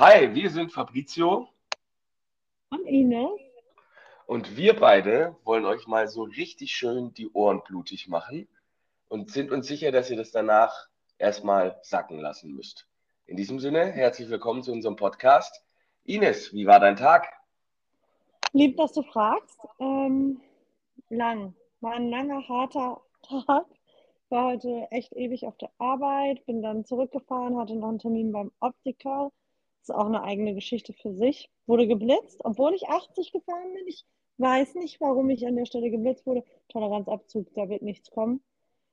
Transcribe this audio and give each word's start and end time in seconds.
Hi, 0.00 0.34
wir 0.34 0.48
sind 0.48 0.72
Fabrizio 0.72 1.46
Und 2.70 2.86
Ines? 2.86 3.28
und 4.24 4.56
wir 4.56 4.74
beide 4.74 5.36
wollen 5.44 5.66
euch 5.66 5.86
mal 5.86 6.08
so 6.08 6.22
richtig 6.22 6.72
schön 6.72 7.12
die 7.12 7.28
Ohren 7.32 7.62
blutig 7.62 8.08
machen 8.08 8.48
und 9.08 9.30
sind 9.30 9.50
uns 9.50 9.66
sicher, 9.66 9.92
dass 9.92 10.08
ihr 10.08 10.16
das 10.16 10.30
danach 10.30 10.88
erstmal 11.18 11.78
sacken 11.82 12.18
lassen 12.18 12.54
müsst. 12.54 12.88
In 13.26 13.36
diesem 13.36 13.60
Sinne, 13.60 13.92
herzlich 13.92 14.30
willkommen 14.30 14.62
zu 14.62 14.72
unserem 14.72 14.96
Podcast. 14.96 15.62
Ines, 16.04 16.54
wie 16.54 16.66
war 16.66 16.80
dein 16.80 16.96
Tag? 16.96 17.28
Lieb, 18.54 18.78
dass 18.78 18.94
du 18.94 19.02
fragst. 19.02 19.60
Ähm, 19.80 20.40
lang. 21.10 21.54
War 21.82 21.92
ein 21.92 22.08
langer, 22.08 22.48
harter 22.48 23.02
Tag. 23.22 23.66
War 24.30 24.52
heute 24.52 24.88
echt 24.92 25.12
ewig 25.12 25.46
auf 25.46 25.58
der 25.58 25.70
Arbeit, 25.76 26.46
bin 26.46 26.62
dann 26.62 26.86
zurückgefahren, 26.86 27.58
hatte 27.58 27.74
noch 27.76 27.90
einen 27.90 27.98
Termin 27.98 28.32
beim 28.32 28.50
Optiker. 28.60 29.30
Ist 29.82 29.94
auch 29.94 30.06
eine 30.06 30.22
eigene 30.22 30.54
Geschichte 30.54 30.92
für 30.92 31.14
sich. 31.14 31.50
Wurde 31.66 31.86
geblitzt, 31.86 32.40
obwohl 32.44 32.74
ich 32.74 32.88
80 32.88 33.32
gefahren 33.32 33.72
bin. 33.74 33.86
Ich 33.86 34.04
weiß 34.38 34.74
nicht, 34.76 35.00
warum 35.00 35.30
ich 35.30 35.46
an 35.46 35.56
der 35.56 35.66
Stelle 35.66 35.90
geblitzt 35.90 36.26
wurde. 36.26 36.44
Toleranzabzug, 36.68 37.52
da 37.54 37.68
wird 37.68 37.82
nichts 37.82 38.10
kommen. 38.10 38.42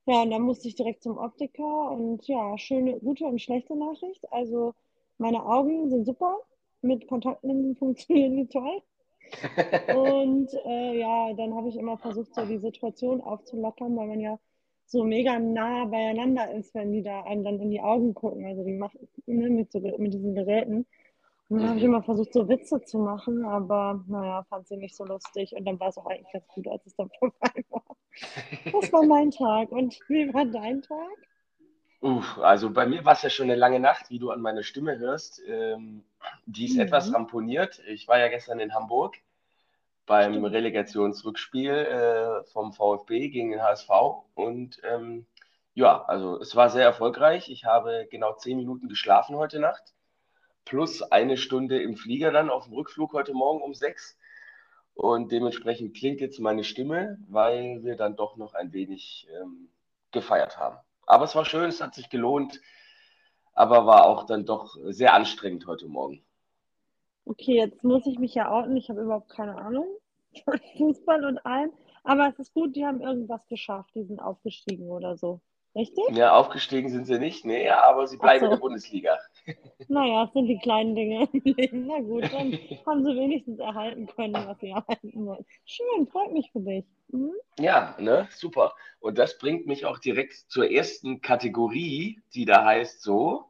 Ja, 0.06 0.22
und 0.22 0.32
dann 0.32 0.44
musste 0.44 0.68
ich 0.70 0.76
direkt 0.76 1.04
zum 1.04 1.18
Optiker 1.18 1.92
und 1.92 2.26
ja, 2.28 2.58
schöne, 2.58 3.00
gute 3.00 3.26
und 3.26 3.42
schlechte 3.42 3.76
Nachricht. 3.76 4.32
Also 4.32 4.74
meine 5.18 5.46
Augen 5.46 5.90
sind 5.90 6.06
super, 6.06 6.38
mit 6.82 7.08
Kontaktlinsen 7.08 7.76
funktionieren 7.78 8.38
die 8.38 8.48
toll. 8.48 8.82
Und 9.94 10.54
äh, 10.66 11.00
ja, 11.00 11.34
dann 11.34 11.54
habe 11.54 11.68
ich 11.68 11.76
immer 11.76 11.98
versucht, 11.98 12.34
so 12.34 12.46
die 12.46 12.60
Situation 12.60 13.20
aufzulockern, 13.20 13.94
weil 13.98 14.08
man 14.08 14.22
ja 14.22 14.40
so 14.88 15.04
mega 15.06 15.40
nah 15.40 15.86
beieinander 15.86 16.52
ist, 16.54 16.74
wenn 16.76 16.94
die 16.94 17.04
da 17.04 17.24
einem 17.24 17.44
dann 17.46 17.60
in 17.62 17.72
die 17.72 17.82
Augen 17.82 18.14
gucken. 18.16 18.46
Also 18.48 18.64
die 18.66 18.74
machen 18.74 19.08
ne, 19.28 19.50
mit, 19.50 19.72
so, 19.72 19.80
mit 19.82 20.14
diesen 20.14 20.36
Geräten. 20.36 20.88
Und 21.50 21.60
dann 21.60 21.70
habe 21.70 21.80
ich 21.80 21.84
Mhm. 21.84 21.86
immer 21.86 22.04
versucht, 22.04 22.34
so 22.34 22.50
Witze 22.50 22.82
zu 22.84 23.00
machen, 23.00 23.46
aber 23.46 24.04
naja, 24.08 24.46
fand 24.50 24.68
sie 24.68 24.78
nicht 24.78 24.96
so 24.96 25.06
lustig. 25.06 25.54
Und 25.56 25.66
dann 25.66 25.80
war 25.80 25.90
es 25.90 25.98
auch 25.98 26.08
eigentlich 26.08 26.34
ganz 26.34 26.48
gut, 26.50 26.68
als 26.70 26.86
es 26.88 26.96
dann 26.98 27.10
vorbei 27.20 27.66
war. 27.70 27.84
Das 28.72 28.92
war 28.94 29.04
mein 29.04 29.32
Tag. 29.32 29.72
Und 29.72 30.00
wie 30.10 30.34
war 30.34 30.46
dein 30.46 30.82
Tag? 30.84 31.18
Uff, 32.00 32.38
also 32.40 32.70
bei 32.72 32.86
mir 32.86 33.06
war 33.06 33.14
es 33.14 33.24
ja 33.24 33.30
schon 33.30 33.46
eine 33.46 33.56
lange 33.56 33.80
Nacht, 33.80 34.10
wie 34.12 34.20
du 34.20 34.30
an 34.32 34.42
meiner 34.42 34.64
Stimme 34.64 35.00
hörst. 35.00 35.42
Ähm, 35.48 36.04
die 36.46 36.66
ist 36.66 36.78
etwas 36.78 37.12
Mhm. 37.12 37.14
ramponiert. 37.14 37.80
Ich 37.88 38.08
war 38.08 38.20
ja 38.20 38.28
gestern 38.28 38.60
in 38.60 38.74
Hamburg 38.74 39.16
beim. 40.08 40.44
Relegationsrückspiel 40.44 41.72
äh, 41.72 42.44
vom 42.52 42.74
VfB 42.74 43.30
gegen 43.30 43.52
den 43.52 43.62
HSV. 43.62 43.90
Und 44.34 44.82
ähm, 44.84 45.28
ja, 45.76 46.04
also 46.06 46.40
es 46.40 46.56
war 46.56 46.72
sehr 46.72 46.84
erfolgreich. 46.84 47.50
Ich 47.50 47.66
habe 47.66 48.08
genau 48.10 48.34
zehn 48.34 48.58
Minuten 48.58 48.90
geschlafen 48.90 49.36
heute 49.36 49.60
Nacht, 49.60 49.94
plus 50.66 51.04
eine 51.04 51.38
Stunde 51.38 51.80
im 51.82 51.96
Flieger 51.96 52.32
dann 52.32 52.50
auf 52.50 52.66
dem 52.66 52.74
Rückflug 52.74 53.14
heute 53.14 53.34
Morgen 53.34 53.62
um 53.62 53.76
sechs. 53.76 54.18
Und 54.96 55.32
dementsprechend 55.32 55.96
klingt 55.96 56.22
jetzt 56.22 56.40
meine 56.40 56.64
Stimme, 56.64 57.20
weil 57.30 57.84
wir 57.84 57.96
dann 57.96 58.16
doch 58.16 58.36
noch 58.38 58.56
ein 58.56 58.74
wenig 58.74 59.28
ähm, 59.40 59.70
gefeiert 60.12 60.58
haben. 60.58 60.78
Aber 61.06 61.26
es 61.26 61.36
war 61.36 61.46
schön, 61.46 61.70
es 61.70 61.82
hat 61.82 61.94
sich 61.94 62.10
gelohnt, 62.10 62.60
aber 63.54 63.86
war 63.86 64.06
auch 64.06 64.26
dann 64.26 64.46
doch 64.46 64.76
sehr 64.86 65.14
anstrengend 65.14 65.68
heute 65.68 65.88
Morgen. 65.88 66.24
Okay, 67.28 67.56
jetzt 67.58 67.84
muss 67.84 68.06
ich 68.08 68.20
mich 68.20 68.34
ja 68.36 68.50
outen. 68.50 68.78
Ich 68.78 68.90
habe 68.90 69.02
überhaupt 69.02 69.30
keine 69.30 69.58
Ahnung 69.58 69.86
von 70.46 70.60
Fußball 70.78 71.26
und 71.26 71.46
allem. 71.46 71.72
Aber 72.04 72.30
es 72.30 72.40
ist 72.40 72.54
gut, 72.54 72.76
die 72.76 72.86
haben 72.86 73.02
irgendwas 73.02 73.46
geschafft. 73.48 73.92
Die 73.96 74.04
sind 74.04 74.20
aufgestiegen 74.20 74.90
oder 74.90 75.18
so. 75.18 75.42
Richtig? 75.76 76.06
Ja, 76.12 76.36
aufgestiegen 76.36 76.90
sind 76.90 77.06
sie 77.06 77.20
nicht, 77.20 77.46
nee, 77.46 77.70
aber 77.70 78.08
sie 78.08 78.18
bleiben 78.18 78.46
in 78.46 78.50
der 78.50 78.58
so. 78.58 78.64
Bundesliga. 78.64 79.18
Naja, 79.90 80.26
es 80.26 80.34
sind 80.34 80.48
die 80.48 80.58
kleinen 80.58 80.96
Dinge 80.96 81.30
im 81.32 81.42
Leben. 81.44 81.88
Na 81.88 82.00
gut, 82.00 82.24
dann 82.34 82.58
haben 82.86 83.06
sie 83.06 83.16
wenigstens 83.16 83.60
erhalten 83.60 84.08
können, 84.08 84.34
was 84.34 84.60
sie 84.60 84.70
erhalten 84.70 85.26
wollen. 85.26 85.46
Schön, 85.66 86.08
freut 86.08 86.34
mich 86.34 86.52
für 86.52 86.60
dich. 86.60 86.84
Mhm. 87.10 87.32
Ja, 87.60 87.96
ne, 88.00 88.28
super. 88.32 88.74
Und 89.00 89.18
das 89.18 89.38
bringt 89.38 89.66
mich 89.68 89.86
auch 89.86 90.00
direkt 90.00 90.34
zur 90.34 90.70
ersten 90.70 91.22
Kategorie, 91.22 92.20
die 92.34 92.46
da 92.46 92.66
heißt 92.66 93.02
so. 93.02 93.46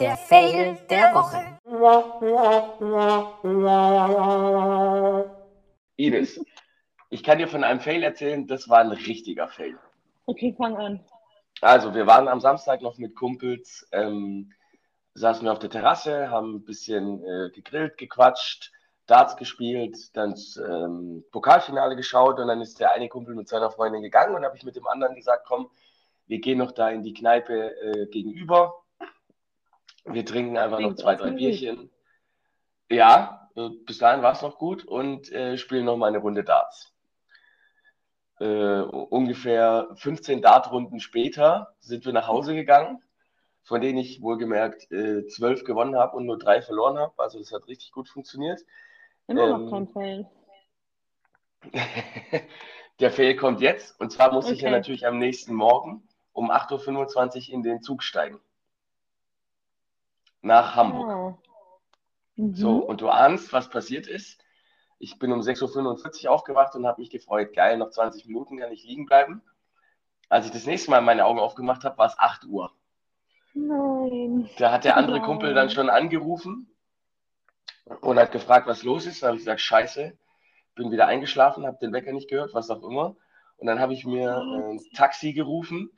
Der 0.00 0.16
Fail 0.16 0.76
der 0.90 1.14
Woche. 1.14 1.58
Ines, 5.96 6.44
ich 7.10 7.22
kann 7.22 7.38
dir 7.38 7.46
von 7.46 7.62
einem 7.62 7.78
Fail 7.78 8.02
erzählen, 8.02 8.44
das 8.48 8.68
war 8.68 8.80
ein 8.80 8.90
richtiger 8.90 9.46
Fail. 9.46 9.78
Okay, 10.26 10.52
fang 10.58 10.76
an. 10.76 11.00
Also, 11.60 11.94
wir 11.94 12.08
waren 12.08 12.26
am 12.26 12.40
Samstag 12.40 12.82
noch 12.82 12.98
mit 12.98 13.14
Kumpels, 13.14 13.86
ähm, 13.92 14.52
saßen 15.14 15.44
wir 15.44 15.52
auf 15.52 15.60
der 15.60 15.70
Terrasse, 15.70 16.28
haben 16.28 16.56
ein 16.56 16.64
bisschen 16.64 17.24
äh, 17.24 17.50
gegrillt, 17.50 17.96
gequatscht, 17.96 18.72
Darts 19.06 19.36
gespielt, 19.36 20.16
dann 20.16 20.34
ähm, 20.58 21.24
Pokalfinale 21.30 21.94
geschaut 21.94 22.40
und 22.40 22.48
dann 22.48 22.60
ist 22.60 22.80
der 22.80 22.90
eine 22.90 23.08
Kumpel 23.08 23.36
mit 23.36 23.48
seiner 23.48 23.70
Freundin 23.70 24.02
gegangen 24.02 24.34
und 24.34 24.44
habe 24.44 24.56
ich 24.56 24.64
mit 24.64 24.74
dem 24.74 24.88
anderen 24.88 25.14
gesagt, 25.14 25.46
komm, 25.46 25.70
wir 26.26 26.40
gehen 26.40 26.58
noch 26.58 26.72
da 26.72 26.88
in 26.90 27.04
die 27.04 27.14
Kneipe 27.14 27.80
äh, 27.80 28.06
gegenüber. 28.06 28.83
Wir 30.04 30.24
trinken 30.24 30.56
einfach 30.58 30.80
noch 30.80 30.94
zwei, 30.94 31.14
drei. 31.16 31.30
Bierchen. 31.30 31.90
Ja, 32.90 33.50
äh, 33.56 33.70
bis 33.86 33.98
dahin 33.98 34.22
war 34.22 34.32
es 34.32 34.42
noch 34.42 34.58
gut 34.58 34.84
und 34.84 35.32
äh, 35.32 35.56
spielen 35.56 35.84
noch 35.86 35.96
mal 35.96 36.08
eine 36.08 36.18
Runde 36.18 36.44
Darts. 36.44 36.92
Äh, 38.40 38.80
ungefähr 38.80 39.88
15 39.94 40.42
Dartrunden 40.42 41.00
später 41.00 41.74
sind 41.80 42.04
wir 42.04 42.12
nach 42.12 42.26
Hause 42.26 42.54
gegangen, 42.54 43.02
von 43.62 43.80
denen 43.80 43.98
ich 43.98 44.20
wohlgemerkt 44.20 44.90
äh, 44.90 45.26
12 45.26 45.64
gewonnen 45.64 45.96
habe 45.96 46.16
und 46.16 46.26
nur 46.26 46.38
drei 46.38 46.60
verloren 46.60 46.98
habe. 46.98 47.14
Also 47.16 47.38
das 47.38 47.52
hat 47.52 47.66
richtig 47.68 47.92
gut 47.92 48.08
funktioniert. 48.08 48.60
Immer 49.26 49.46
noch 49.46 49.60
Ähm, 49.60 49.70
kein 49.70 49.88
Fail. 49.88 50.30
Der 53.00 53.10
Fail 53.10 53.36
kommt 53.36 53.60
jetzt 53.60 53.98
und 54.00 54.12
zwar 54.12 54.32
muss 54.32 54.50
ich 54.50 54.60
ja 54.60 54.68
Okay. 54.68 54.76
natürlich 54.76 55.06
am 55.06 55.18
nächsten 55.18 55.54
Morgen 55.54 56.06
um 56.32 56.50
8.25 56.50 57.48
Uhr 57.48 57.54
in 57.54 57.62
den 57.62 57.82
Zug 57.82 58.02
steigen. 58.02 58.40
Nach 60.44 60.76
Hamburg. 60.76 61.38
So, 62.36 62.74
Mhm. 62.76 62.82
und 62.82 63.00
du 63.00 63.08
ahnst, 63.08 63.52
was 63.52 63.70
passiert 63.70 64.06
ist. 64.06 64.40
Ich 64.98 65.18
bin 65.18 65.32
um 65.32 65.40
6.45 65.40 66.26
Uhr 66.26 66.32
aufgewacht 66.32 66.74
und 66.74 66.86
habe 66.86 67.00
mich 67.00 67.10
gefreut. 67.10 67.52
Geil, 67.54 67.78
noch 67.78 67.90
20 67.90 68.26
Minuten 68.26 68.58
kann 68.58 68.72
ich 68.72 68.84
liegen 68.84 69.06
bleiben. 69.06 69.42
Als 70.28 70.46
ich 70.46 70.52
das 70.52 70.66
nächste 70.66 70.90
Mal 70.90 71.00
meine 71.00 71.24
Augen 71.26 71.38
aufgemacht 71.38 71.84
habe, 71.84 71.96
war 71.98 72.06
es 72.06 72.18
8 72.18 72.44
Uhr. 72.44 72.72
Nein. 73.54 74.48
Da 74.58 74.72
hat 74.72 74.84
der 74.84 74.96
andere 74.96 75.20
Kumpel 75.22 75.54
dann 75.54 75.66
Nein. 75.66 75.74
schon 75.74 75.88
angerufen 75.90 76.68
und 78.00 78.18
hat 78.18 78.32
gefragt, 78.32 78.66
was 78.66 78.82
los 78.82 79.06
ist. 79.06 79.22
Da 79.22 79.28
habe 79.28 79.36
ich 79.36 79.42
gesagt, 79.42 79.60
scheiße, 79.60 80.16
bin 80.74 80.90
wieder 80.90 81.06
eingeschlafen, 81.06 81.66
habe 81.66 81.78
den 81.80 81.92
Wecker 81.92 82.12
nicht 82.12 82.28
gehört, 82.28 82.52
was 82.52 82.68
auch 82.70 82.82
immer. 82.82 83.16
Und 83.56 83.66
dann 83.68 83.78
habe 83.80 83.92
ich 83.94 84.04
mir 84.04 84.38
ein 84.38 84.80
Taxi 84.94 85.32
gerufen, 85.32 85.90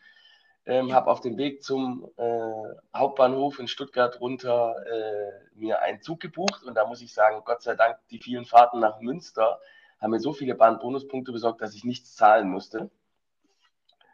ähm, 0.67 0.93
habe 0.93 1.11
auf 1.11 1.21
dem 1.21 1.39
Weg 1.39 1.63
zum 1.63 2.09
äh, 2.17 2.75
Hauptbahnhof 2.95 3.59
in 3.61 3.69
Stuttgart 3.69 4.21
runter 4.21 4.75
äh, 4.87 5.31
mir 5.55 5.81
einen 5.83 6.03
Zug 6.03 6.21
gebucht. 6.21 6.65
Und 6.65 6.75
da 6.75 6.87
muss 6.87 7.01
ich 7.01 7.15
sagen, 7.15 7.43
Gott 7.45 7.63
sei 7.63 7.75
Dank, 7.77 7.97
die 8.11 8.19
vielen 8.19 8.45
Fahrten 8.45 8.81
nach 8.81 9.01
Münster 9.01 9.61
haben 10.01 10.11
mir 10.11 10.21
so 10.21 10.33
viele 10.33 10.55
Bahnbonuspunkte 10.55 11.33
besorgt, 11.33 11.63
dass 11.63 11.75
ich 11.75 11.85
nichts 11.85 12.15
zahlen 12.17 12.51
musste. 12.51 12.91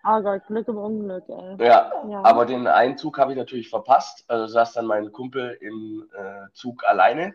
Oh 0.05 0.21
Gott, 0.21 0.47
Glück 0.47 0.69
im 0.69 0.79
Unglück, 0.79 1.29
ey. 1.29 1.65
Ja, 1.65 1.93
Ja. 2.09 2.23
aber 2.23 2.45
den 2.45 2.67
einen 2.67 2.99
Zug 2.99 3.19
habe 3.19 3.33
ich 3.33 3.39
natürlich 3.39 3.71
verpasst. 3.71 4.25
Also 4.29 4.47
saß 4.47 4.75
dann 4.75 4.87
mein 4.87 5.11
Kumpel 5.13 5.57
im 5.61 6.09
äh, 6.13 6.53
Zug 6.53 6.85
alleine 6.85 7.35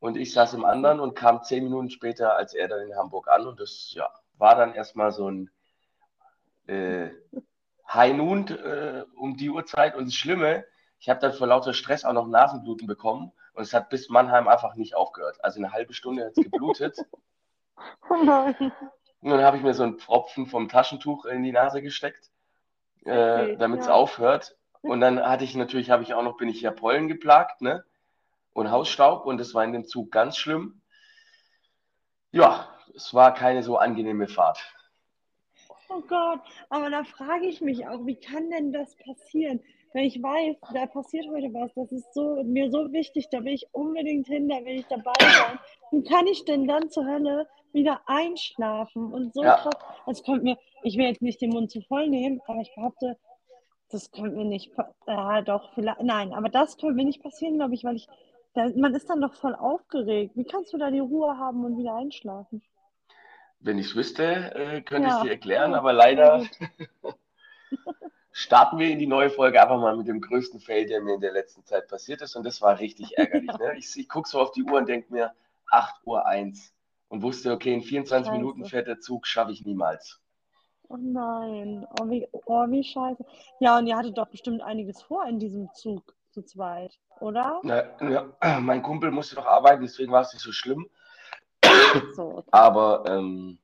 und 0.00 0.16
ich 0.16 0.32
saß 0.32 0.54
im 0.54 0.64
anderen 0.64 1.00
und 1.00 1.14
kam 1.14 1.42
zehn 1.44 1.64
Minuten 1.64 1.90
später 1.90 2.36
als 2.36 2.52
er 2.52 2.68
dann 2.68 2.86
in 2.86 2.96
Hamburg 2.96 3.28
an. 3.28 3.46
Und 3.46 3.60
das 3.60 3.92
ja, 3.94 4.10
war 4.36 4.54
dann 4.56 4.74
erstmal 4.74 5.12
so 5.12 5.30
ein 5.30 5.50
High 7.94 8.16
Noon 8.16 8.48
äh, 8.48 9.04
um 9.16 9.36
die 9.36 9.50
Uhrzeit. 9.50 9.94
Und 9.94 10.06
das 10.06 10.14
Schlimme, 10.14 10.64
ich 10.98 11.08
habe 11.08 11.20
dann 11.20 11.32
vor 11.32 11.46
lauter 11.46 11.74
Stress 11.74 12.04
auch 12.04 12.12
noch 12.12 12.26
Nasenbluten 12.26 12.86
bekommen 12.86 13.32
und 13.54 13.62
es 13.62 13.72
hat 13.72 13.88
bis 13.88 14.08
Mannheim 14.08 14.48
einfach 14.48 14.74
nicht 14.74 14.96
aufgehört. 14.96 15.42
Also 15.42 15.58
eine 15.60 15.72
halbe 15.72 15.94
Stunde 15.94 16.24
hat 16.26 16.36
es 16.36 16.42
geblutet. 16.42 16.98
Oh 18.08 18.22
nein. 18.22 18.72
Und 19.20 19.30
dann 19.30 19.42
habe 19.42 19.56
ich 19.56 19.62
mir 19.64 19.74
so 19.74 19.82
einen 19.82 19.98
Pfropfen 19.98 20.46
vom 20.46 20.68
Taschentuch 20.68 21.24
in 21.24 21.42
die 21.42 21.50
Nase 21.50 21.82
gesteckt, 21.82 22.30
äh, 23.04 23.56
damit 23.56 23.80
es 23.80 23.86
ja. 23.88 23.94
aufhört. 23.94 24.56
Und 24.80 25.00
dann 25.00 25.20
hatte 25.20 25.42
ich 25.42 25.56
natürlich, 25.56 25.90
habe 25.90 26.04
ich 26.04 26.14
auch 26.14 26.22
noch, 26.22 26.36
bin 26.36 26.48
ich 26.48 26.60
ja 26.60 26.70
Pollen 26.70 27.08
geplagt, 27.08 27.62
ne? 27.62 27.84
Und 28.52 28.70
Hausstaub 28.70 29.26
und 29.26 29.38
das 29.38 29.52
war 29.54 29.64
in 29.64 29.72
dem 29.72 29.86
Zug 29.86 30.12
ganz 30.12 30.36
schlimm. 30.36 30.82
Ja, 32.30 32.68
es 32.94 33.12
war 33.14 33.34
keine 33.34 33.62
so 33.62 33.76
angenehme 33.76 34.28
Fahrt. 34.28 34.62
Oh 35.96 36.02
Gott, 36.08 36.40
aber 36.70 36.90
da 36.90 37.04
frage 37.04 37.46
ich 37.46 37.60
mich 37.60 37.86
auch, 37.86 38.04
wie 38.04 38.16
kann 38.16 38.50
denn 38.50 38.72
das 38.72 38.96
passieren? 38.96 39.60
Wenn 39.92 40.04
ich 40.04 40.20
weiß, 40.20 40.56
da 40.72 40.86
passiert 40.86 41.26
heute 41.28 41.54
was, 41.54 41.72
das 41.74 41.92
ist 41.92 42.12
so, 42.14 42.42
mir 42.42 42.68
so 42.70 42.92
wichtig, 42.92 43.28
da 43.30 43.44
will 43.44 43.52
ich 43.54 43.68
unbedingt 43.72 44.26
hin, 44.26 44.48
da 44.48 44.56
will 44.64 44.80
ich 44.80 44.86
dabei 44.86 45.12
sein. 45.20 45.58
Wie 45.92 46.02
kann 46.02 46.26
ich 46.26 46.44
denn 46.46 46.66
dann 46.66 46.90
zur 46.90 47.06
Hölle 47.06 47.46
wieder 47.72 48.00
einschlafen? 48.06 49.12
Und 49.12 49.34
so 49.34 49.44
Ja. 49.44 49.54
krass, 49.54 49.76
es 50.06 50.22
kommt 50.24 50.42
mir, 50.42 50.58
ich 50.82 50.96
will 50.96 51.06
jetzt 51.06 51.22
nicht 51.22 51.40
den 51.40 51.50
Mund 51.50 51.70
zu 51.70 51.80
voll 51.82 52.08
nehmen, 52.08 52.40
aber 52.46 52.60
ich 52.60 52.74
behaupte, 52.74 53.16
das 53.90 54.10
könnte 54.10 54.36
mir 54.36 54.46
nicht, 54.46 54.72
äh, 55.06 55.42
doch, 55.44 55.72
vielleicht, 55.74 56.02
nein, 56.02 56.32
aber 56.32 56.48
das 56.48 56.76
könnte 56.76 56.96
mir 56.96 57.04
nicht 57.04 57.22
passieren, 57.22 57.54
glaube 57.54 57.74
ich, 57.74 57.84
weil 57.84 57.96
ich, 57.96 58.08
da, 58.54 58.68
man 58.74 58.94
ist 58.94 59.08
dann 59.08 59.20
doch 59.20 59.34
voll 59.34 59.54
aufgeregt. 59.54 60.32
Wie 60.34 60.44
kannst 60.44 60.72
du 60.72 60.78
da 60.78 60.90
die 60.90 60.98
Ruhe 60.98 61.38
haben 61.38 61.64
und 61.64 61.78
wieder 61.78 61.94
einschlafen? 61.94 62.62
Wenn 63.64 63.78
ich 63.78 63.86
es 63.86 63.96
wüsste, 63.96 64.54
äh, 64.54 64.82
könnte 64.82 65.08
ich 65.08 65.14
Ja, 65.14 65.16
es 65.16 65.22
dir 65.22 65.30
erklären, 65.30 65.72
ja, 65.72 65.78
aber 65.78 65.94
leider 65.94 66.44
starten 68.30 68.78
wir 68.78 68.90
in 68.90 68.98
die 68.98 69.06
neue 69.06 69.30
Folge 69.30 69.62
einfach 69.62 69.80
mal 69.80 69.96
mit 69.96 70.06
dem 70.06 70.20
größten 70.20 70.60
Fail, 70.60 70.86
der 70.86 71.00
mir 71.00 71.14
in 71.14 71.20
der 71.22 71.32
letzten 71.32 71.64
Zeit 71.64 71.88
passiert 71.88 72.20
ist. 72.20 72.36
Und 72.36 72.44
das 72.44 72.60
war 72.60 72.78
richtig 72.78 73.16
ärgerlich. 73.16 73.56
Ne? 73.58 73.74
Ich, 73.78 73.96
ich 73.96 74.08
gucke 74.08 74.28
so 74.28 74.38
auf 74.38 74.52
die 74.52 74.64
Uhr 74.64 74.76
und 74.76 74.88
denke 74.88 75.10
mir, 75.10 75.32
8.01 75.70 76.04
Uhr 76.04 76.22
und 77.08 77.22
wusste, 77.22 77.52
okay, 77.52 77.72
in 77.72 77.80
24 77.80 78.32
Minuten 78.32 78.60
Scheiße. 78.60 78.70
fährt 78.70 78.86
der 78.86 79.00
Zug, 79.00 79.26
schaffe 79.26 79.52
ich 79.52 79.64
niemals. 79.64 80.20
Oh 80.88 80.98
nein, 80.98 81.86
oh 81.98 82.10
wie, 82.10 82.28
oh 82.32 82.66
wie 82.68 82.84
scheiße. 82.84 83.24
Ja, 83.60 83.78
und 83.78 83.86
ihr 83.86 83.96
hattet 83.96 84.18
doch 84.18 84.28
bestimmt 84.28 84.60
einiges 84.60 85.00
vor 85.00 85.24
in 85.26 85.38
diesem 85.38 85.72
Zug 85.72 86.14
zu 86.32 86.42
zweit, 86.42 86.98
oder? 87.20 87.60
Na, 87.62 87.84
ja, 88.10 88.26
mein 88.60 88.82
Kumpel 88.82 89.10
musste 89.10 89.36
noch 89.36 89.46
arbeiten, 89.46 89.82
deswegen 89.82 90.12
war 90.12 90.20
es 90.20 90.34
nicht 90.34 90.42
so 90.42 90.52
schlimm. 90.52 90.86
So, 92.16 92.22
okay. 92.38 92.50
Aber 92.50 93.04
ähm, 93.06 93.58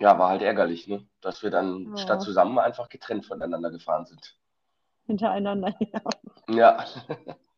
ja, 0.00 0.18
war 0.18 0.30
halt 0.30 0.42
ärgerlich, 0.42 0.86
ne? 0.88 1.06
dass 1.20 1.42
wir 1.42 1.50
dann 1.50 1.92
statt 1.96 2.20
Ja, 2.20 2.24
zusammen 2.24 2.58
einfach 2.58 2.88
getrennt 2.88 3.26
voneinander 3.26 3.70
gefahren 3.70 4.06
sind. 4.06 4.36
hintereinander, 5.06 5.74
ja. 5.80 6.00
Ja, 6.48 6.84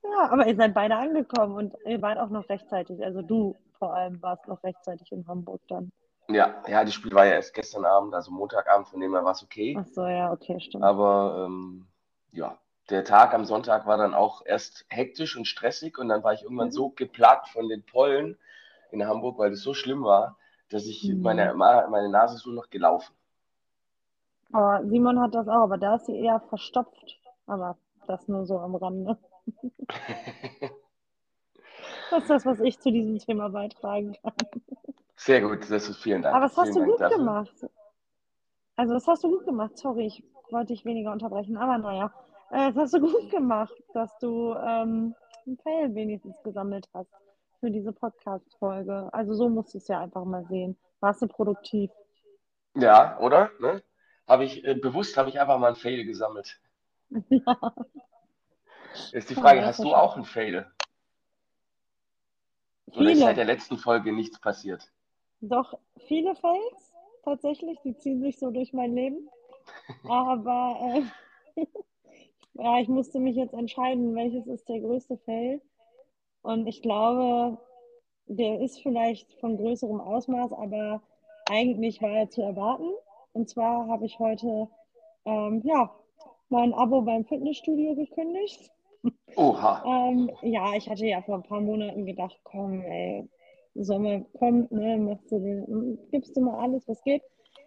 Ja, 0.02 0.28
aber 0.30 0.46
ihr 0.46 0.56
seid 0.56 0.74
beide 0.74 0.96
angekommen 0.96 1.54
und 1.54 1.74
ihr 1.86 2.02
wart 2.02 2.18
auch 2.18 2.28
noch 2.30 2.48
rechtzeitig. 2.50 3.02
Also 3.02 3.22
du 3.22 3.56
vor 3.78 3.94
allem 3.94 4.20
warst 4.22 4.46
noch 4.46 4.62
rechtzeitig 4.62 5.10
in 5.12 5.26
Hamburg 5.26 5.62
dann. 5.68 5.90
ja, 6.28 6.62
ja, 6.68 6.84
das 6.84 6.94
Spiel 6.94 7.12
war 7.12 7.26
ja 7.26 7.32
erst 7.34 7.54
gestern 7.54 7.84
Abend, 7.84 8.14
also 8.14 8.30
Montagabend, 8.30 8.88
von 8.88 9.00
dem 9.00 9.12
her 9.14 9.24
war 9.24 9.32
es 9.32 9.42
okay. 9.42 9.76
Ach 9.78 9.86
so, 9.86 10.06
ja, 10.06 10.32
okay, 10.32 10.60
stimmt. 10.60 10.84
Aber 10.84 11.44
ähm, 11.46 11.86
ja, 12.32 12.58
der 12.88 13.04
Tag 13.04 13.34
am 13.34 13.44
Sonntag 13.44 13.86
war 13.86 13.96
dann 13.96 14.14
auch 14.14 14.42
erst 14.44 14.84
hektisch 14.88 15.36
und 15.36 15.46
stressig 15.46 15.98
und 15.98 16.08
dann 16.08 16.22
war 16.22 16.32
ich 16.32 16.42
irgendwann 16.42 16.68
Mhm. 16.68 16.72
so 16.72 16.90
geplagt 16.90 17.48
von 17.48 17.68
den 17.68 17.84
Pollen 17.84 18.38
in 18.92 19.06
Hamburg, 19.06 19.38
weil 19.38 19.52
es 19.52 19.62
so 19.62 19.74
schlimm 19.74 20.02
war, 20.04 20.36
dass 20.70 20.86
ich 20.86 21.16
meine, 21.20 21.54
Mhm. 21.54 21.58
meine 21.58 22.08
Nase 22.10 22.36
ist 22.36 22.46
nur 22.46 22.54
noch 22.54 22.70
gelaufen. 22.70 23.14
Aber 24.52 24.84
Simon 24.86 25.18
hat 25.20 25.34
das 25.34 25.48
auch, 25.48 25.62
aber 25.64 25.76
da 25.76 25.96
ist 25.96 26.06
sie 26.06 26.16
eher 26.16 26.38
verstopft. 26.40 27.18
Aber 27.46 27.76
das 28.06 28.28
nur 28.28 28.46
so 28.46 28.58
am 28.60 28.76
Rande. 28.76 29.18
Das 32.10 32.22
ist 32.24 32.30
das, 32.30 32.44
was 32.46 32.60
ich 32.60 32.78
zu 32.78 32.90
diesem 32.92 33.18
Thema 33.18 33.48
beitragen 33.48 34.14
kann. 34.22 34.34
Sehr 35.16 35.40
gut, 35.42 35.70
das 35.70 35.88
ist 35.88 35.98
vielen 36.02 36.22
Dank. 36.22 36.34
Aber 36.34 36.46
das 36.46 36.56
hast 36.56 36.70
Vielen 36.70 36.76
du 36.76 36.84
gut 36.84 37.00
dafür. 37.00 37.18
gemacht. 37.18 37.66
Also 38.76 38.94
das 38.94 39.06
hast 39.06 39.22
du 39.22 39.28
gut 39.30 39.44
gemacht. 39.44 39.78
Sorry, 39.78 40.06
ich 40.06 40.24
wollte 40.50 40.72
dich 40.72 40.84
weniger 40.84 41.12
unterbrechen, 41.12 41.56
aber 41.56 41.78
naja. 41.78 42.12
Äh, 42.50 42.72
Das 42.72 42.76
hast 42.76 42.94
du 42.94 43.00
gut 43.00 43.30
gemacht, 43.30 43.72
dass 43.94 44.10
du 44.18 44.54
ähm, 44.54 45.14
ein 45.46 45.56
Fail 45.62 45.94
wenigstens 45.94 46.42
gesammelt 46.42 46.88
hast 46.92 47.10
für 47.60 47.70
diese 47.70 47.92
Podcast-Folge. 47.92 49.08
Also 49.12 49.34
so 49.34 49.48
musst 49.48 49.74
du 49.74 49.78
es 49.78 49.88
ja 49.88 50.00
einfach 50.00 50.24
mal 50.24 50.44
sehen. 50.46 50.76
Warst 51.00 51.22
du 51.22 51.28
produktiv? 51.28 51.90
Ja, 52.74 53.18
oder? 53.20 53.50
Ne? 53.60 53.82
Habe 54.26 54.44
ich 54.44 54.64
äh, 54.64 54.74
bewusst 54.74 55.16
habe 55.16 55.28
ich 55.28 55.40
einfach 55.40 55.58
mal 55.58 55.68
einen 55.68 55.76
Fail 55.76 56.04
gesammelt. 56.04 56.60
Ja, 57.28 57.74
Jetzt 59.12 59.30
die 59.30 59.34
ja, 59.34 59.40
Frage, 59.40 59.60
das 59.60 59.68
hast 59.68 59.78
ist 59.80 59.84
du 59.84 59.90
ja 59.90 60.00
auch 60.00 60.16
einen 60.16 60.24
Fail? 60.24 60.66
Oder 62.86 63.10
ist 63.10 63.18
seit 63.18 63.28
Viele. 63.28 63.34
der 63.34 63.44
letzten 63.44 63.78
Folge 63.78 64.12
nichts 64.12 64.40
passiert? 64.40 64.90
Doch 65.40 65.78
viele 66.06 66.34
Fails, 66.34 66.92
tatsächlich, 67.24 67.78
die 67.84 67.96
ziehen 67.96 68.20
sich 68.20 68.38
so 68.38 68.50
durch 68.50 68.72
mein 68.72 68.94
Leben. 68.94 69.28
Aber 70.08 71.04
äh, 71.56 71.64
ja, 72.54 72.78
ich 72.80 72.88
musste 72.88 73.20
mich 73.20 73.36
jetzt 73.36 73.54
entscheiden, 73.54 74.14
welches 74.14 74.46
ist 74.46 74.68
der 74.68 74.80
größte 74.80 75.16
Fail. 75.18 75.62
Und 76.42 76.66
ich 76.66 76.82
glaube, 76.82 77.58
der 78.26 78.60
ist 78.60 78.80
vielleicht 78.82 79.32
von 79.40 79.56
größerem 79.56 80.00
Ausmaß, 80.00 80.52
aber 80.52 81.02
eigentlich 81.48 82.00
war 82.00 82.10
er 82.10 82.30
zu 82.30 82.42
erwarten. 82.42 82.90
Und 83.32 83.48
zwar 83.48 83.88
habe 83.88 84.06
ich 84.06 84.18
heute 84.18 84.68
ähm, 85.24 85.62
ja, 85.64 85.94
mein 86.48 86.74
Abo 86.74 87.02
beim 87.02 87.24
Fitnessstudio 87.24 87.94
gekündigt. 87.94 88.70
Oha. 89.36 89.82
Ähm, 90.10 90.30
ja, 90.42 90.74
ich 90.74 90.88
hatte 90.88 91.06
ja 91.06 91.22
vor 91.22 91.36
ein 91.36 91.42
paar 91.42 91.60
Monaten 91.60 92.04
gedacht, 92.04 92.38
komm, 92.44 92.82
ey, 92.82 93.28
Sommer 93.74 94.20
kommt, 94.38 94.70
ne, 94.72 94.98
machst 94.98 95.30
du 95.30 95.38
den, 95.38 95.98
gibst 96.10 96.36
du 96.36 96.40
mal 96.42 96.58
alles, 96.58 96.86
was 96.88 97.02
geht. 97.02 97.22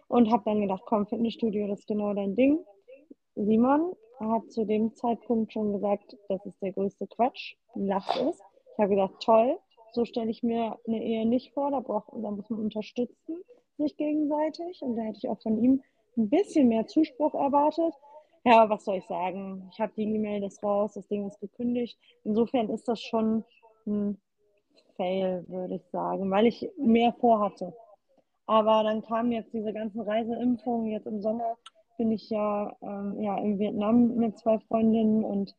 Und 0.08 0.30
habe 0.30 0.42
dann 0.44 0.60
gedacht, 0.60 0.82
komm, 0.86 1.06
Fitnessstudio, 1.06 1.66
das 1.66 1.80
ist 1.80 1.88
genau 1.88 2.14
dein 2.14 2.36
Ding. 2.36 2.60
Simon 3.34 3.94
hat 4.20 4.50
zu 4.52 4.64
dem 4.64 4.94
Zeitpunkt 4.94 5.52
schon 5.52 5.72
gesagt, 5.72 6.16
das 6.28 6.44
ist 6.46 6.60
der 6.62 6.72
größte 6.72 7.06
Quatsch, 7.08 7.56
lass 7.74 8.06
es. 8.16 8.40
Ich 8.74 8.78
habe 8.78 8.90
gedacht, 8.90 9.14
toll, 9.20 9.58
so 9.92 10.04
stelle 10.04 10.30
ich 10.30 10.42
mir 10.42 10.78
eine 10.86 11.02
Ehe 11.02 11.26
nicht 11.26 11.52
vor, 11.52 11.70
da, 11.70 11.78
braucht, 11.78 12.08
da 12.12 12.30
muss 12.30 12.50
man 12.50 12.58
unterstützen, 12.60 13.36
sich 13.78 13.96
gegenseitig. 13.96 14.82
Und 14.82 14.96
da 14.96 15.02
hätte 15.02 15.18
ich 15.18 15.28
auch 15.28 15.40
von 15.40 15.62
ihm 15.62 15.82
ein 16.16 16.28
bisschen 16.28 16.68
mehr 16.68 16.86
Zuspruch 16.86 17.34
erwartet. 17.34 17.94
Ja, 18.44 18.68
was 18.68 18.84
soll 18.84 18.96
ich 18.96 19.06
sagen? 19.06 19.70
Ich 19.72 19.80
habe 19.80 19.92
die 19.96 20.02
E-Mail, 20.02 20.40
das 20.40 20.62
raus, 20.62 20.94
das 20.94 21.06
Ding 21.06 21.26
ist 21.26 21.40
gekündigt. 21.40 21.96
Insofern 22.24 22.68
ist 22.68 22.88
das 22.88 23.00
schon 23.00 23.44
ein 23.86 24.20
Fail, 24.96 25.44
würde 25.48 25.76
ich 25.76 25.86
sagen, 25.90 26.30
weil 26.30 26.46
ich 26.46 26.68
mehr 26.76 27.12
vorhatte. 27.12 27.72
Aber 28.46 28.82
dann 28.82 29.02
kamen 29.02 29.32
jetzt 29.32 29.54
diese 29.54 29.72
ganzen 29.72 30.00
Reiseimpfungen. 30.00 30.90
Jetzt 30.90 31.06
im 31.06 31.22
Sommer 31.22 31.56
bin 31.96 32.10
ich 32.10 32.28
ja, 32.28 32.76
ähm, 32.82 33.20
ja 33.20 33.38
in 33.38 33.58
Vietnam 33.58 34.16
mit 34.16 34.36
zwei 34.38 34.58
Freundinnen 34.58 35.24
und 35.24 35.54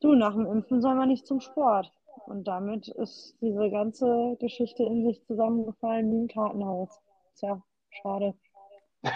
du, 0.00 0.14
nach 0.14 0.34
dem 0.34 0.46
Impfen 0.46 0.80
soll 0.80 0.94
man 0.94 1.08
nicht 1.08 1.26
zum 1.26 1.40
Sport. 1.40 1.92
Und 2.26 2.44
damit 2.44 2.88
ist 2.88 3.36
diese 3.40 3.70
ganze 3.70 4.36
Geschichte 4.40 4.84
in 4.84 5.06
sich 5.06 5.24
zusammengefallen 5.26 6.10
wie 6.10 6.24
ein 6.24 6.28
Kartenhaus. 6.28 7.00
Tja, 7.36 7.62
schade. 7.90 8.34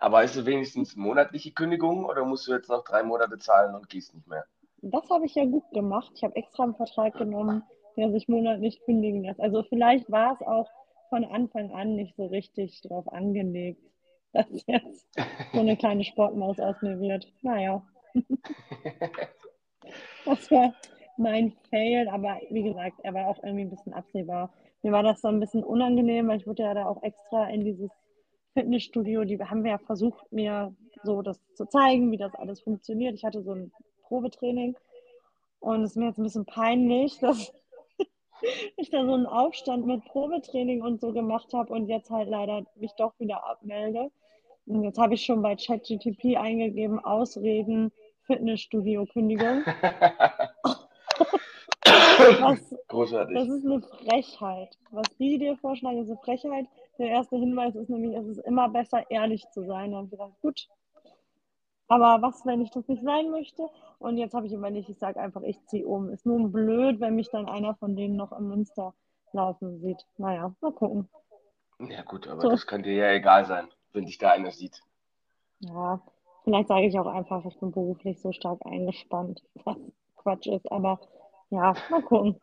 Aber 0.00 0.24
ist 0.24 0.36
es 0.36 0.46
wenigstens 0.46 0.96
monatliche 0.96 1.52
Kündigung 1.52 2.04
oder 2.04 2.24
musst 2.24 2.48
du 2.48 2.52
jetzt 2.52 2.68
noch 2.68 2.84
drei 2.84 3.02
Monate 3.02 3.38
zahlen 3.38 3.74
und 3.74 3.88
gehst 3.88 4.14
nicht 4.14 4.26
mehr? 4.26 4.44
Das 4.78 5.08
habe 5.10 5.26
ich 5.26 5.34
ja 5.34 5.44
gut 5.44 5.70
gemacht. 5.72 6.10
Ich 6.16 6.24
habe 6.24 6.34
extra 6.34 6.64
einen 6.64 6.74
Vertrag 6.74 7.14
genommen, 7.14 7.62
der 7.96 8.10
sich 8.10 8.26
monatlich 8.26 8.80
kündigen 8.84 9.22
lässt. 9.22 9.40
Also 9.40 9.62
vielleicht 9.62 10.10
war 10.10 10.32
es 10.32 10.46
auch 10.46 10.68
von 11.08 11.24
Anfang 11.24 11.72
an 11.72 11.94
nicht 11.94 12.16
so 12.16 12.26
richtig 12.26 12.80
drauf 12.82 13.06
angelegt, 13.12 13.80
dass 14.32 14.46
jetzt 14.66 15.06
so 15.52 15.60
eine 15.60 15.76
kleine 15.76 16.04
Sportmaus 16.04 16.58
aus 16.58 16.80
mir 16.82 16.98
wird. 16.98 17.30
Naja, 17.42 17.86
das 20.24 20.50
war 20.50 20.74
mein 21.16 21.52
Fail, 21.70 22.08
aber 22.08 22.40
wie 22.50 22.62
gesagt, 22.62 22.98
er 23.02 23.14
war 23.14 23.26
auch 23.26 23.42
irgendwie 23.42 23.64
ein 23.64 23.70
bisschen 23.70 23.92
absehbar. 23.92 24.52
Mir 24.82 24.92
war 24.92 25.02
das 25.02 25.20
so 25.20 25.28
ein 25.28 25.40
bisschen 25.40 25.62
unangenehm, 25.62 26.28
weil 26.28 26.38
ich 26.38 26.46
wurde 26.46 26.64
ja 26.64 26.74
da 26.74 26.86
auch 26.86 27.02
extra 27.02 27.48
in 27.48 27.64
dieses 27.64 27.90
Fitnessstudio, 28.54 29.24
die 29.24 29.38
haben 29.38 29.64
wir 29.64 29.72
ja 29.72 29.78
versucht, 29.78 30.30
mir 30.32 30.74
so 31.04 31.22
das 31.22 31.40
zu 31.54 31.66
zeigen, 31.66 32.10
wie 32.10 32.16
das 32.16 32.34
alles 32.34 32.60
funktioniert. 32.60 33.14
Ich 33.14 33.24
hatte 33.24 33.42
so 33.42 33.52
ein 33.52 33.72
Probetraining 34.02 34.76
und 35.60 35.82
es 35.82 35.92
ist 35.92 35.96
mir 35.96 36.06
jetzt 36.06 36.18
ein 36.18 36.24
bisschen 36.24 36.44
peinlich, 36.44 37.18
dass 37.20 37.52
ich 38.76 38.90
da 38.90 39.04
so 39.04 39.14
einen 39.14 39.26
Aufstand 39.26 39.86
mit 39.86 40.04
Probetraining 40.04 40.82
und 40.82 41.00
so 41.00 41.12
gemacht 41.12 41.52
habe 41.54 41.72
und 41.72 41.88
jetzt 41.88 42.10
halt 42.10 42.28
leider 42.28 42.64
mich 42.76 42.92
doch 42.92 43.12
wieder 43.18 43.46
abmelde. 43.48 44.10
Und 44.66 44.84
jetzt 44.84 44.98
habe 44.98 45.14
ich 45.14 45.24
schon 45.24 45.42
bei 45.42 45.56
ChatGTP 45.56 46.36
eingegeben, 46.36 46.98
Ausreden, 46.98 47.92
Fitnessstudio-Kündigung. 48.26 49.62
Was, 51.84 52.70
das 52.70 52.86
Großartig. 52.88 53.48
ist 53.48 53.64
eine 53.64 53.80
Frechheit. 53.80 54.78
Was 54.90 55.06
die 55.18 55.38
dir 55.38 55.56
vorschlagen, 55.56 56.02
ist 56.02 56.10
eine 56.10 56.18
Frechheit. 56.18 56.66
Der 56.98 57.08
erste 57.08 57.36
Hinweis 57.36 57.74
ist 57.74 57.88
nämlich, 57.88 58.16
es 58.16 58.26
ist 58.26 58.38
immer 58.46 58.68
besser, 58.68 59.10
ehrlich 59.10 59.44
zu 59.50 59.64
sein. 59.64 59.90
Da 59.90 59.96
habe 59.98 60.06
ich 60.06 60.10
gedacht, 60.12 60.32
gut. 60.40 60.68
Aber 61.88 62.22
was, 62.22 62.46
wenn 62.46 62.62
ich 62.62 62.70
das 62.70 62.86
nicht 62.88 63.02
sein 63.02 63.30
möchte? 63.30 63.68
Und 63.98 64.16
jetzt 64.16 64.34
habe 64.34 64.46
ich 64.46 64.52
überlegt, 64.52 64.88
ich 64.88 64.98
sage 64.98 65.20
einfach, 65.20 65.42
ich 65.42 65.62
ziehe 65.66 65.86
um. 65.86 66.10
Ist 66.10 66.24
nur 66.26 66.48
blöd, 66.48 67.00
wenn 67.00 67.16
mich 67.16 67.30
dann 67.30 67.48
einer 67.48 67.74
von 67.74 67.96
denen 67.96 68.16
noch 68.16 68.32
im 68.32 68.48
Münster 68.48 68.94
laufen 69.32 69.80
sieht. 69.80 70.06
Naja, 70.18 70.54
mal 70.60 70.72
gucken. 70.72 71.08
Ja 71.80 72.02
gut, 72.02 72.28
aber 72.28 72.42
So. 72.42 72.50
das 72.50 72.66
dir 72.66 72.94
ja 72.94 73.12
egal 73.12 73.44
sein, 73.44 73.68
wenn 73.92 74.06
dich 74.06 74.18
da 74.18 74.30
einer 74.30 74.52
sieht. 74.52 74.80
Ja, 75.60 76.00
vielleicht 76.44 76.68
sage 76.68 76.86
ich 76.86 76.98
auch 76.98 77.06
einfach, 77.06 77.44
ich 77.44 77.58
bin 77.58 77.72
beruflich 77.72 78.20
so 78.20 78.32
stark 78.32 78.64
eingespannt, 78.64 79.42
Quatsch 80.22 80.46
ist. 80.46 80.70
Aber 80.70 81.00
ja, 81.50 81.74
mal 81.90 82.02
gucken. 82.02 82.40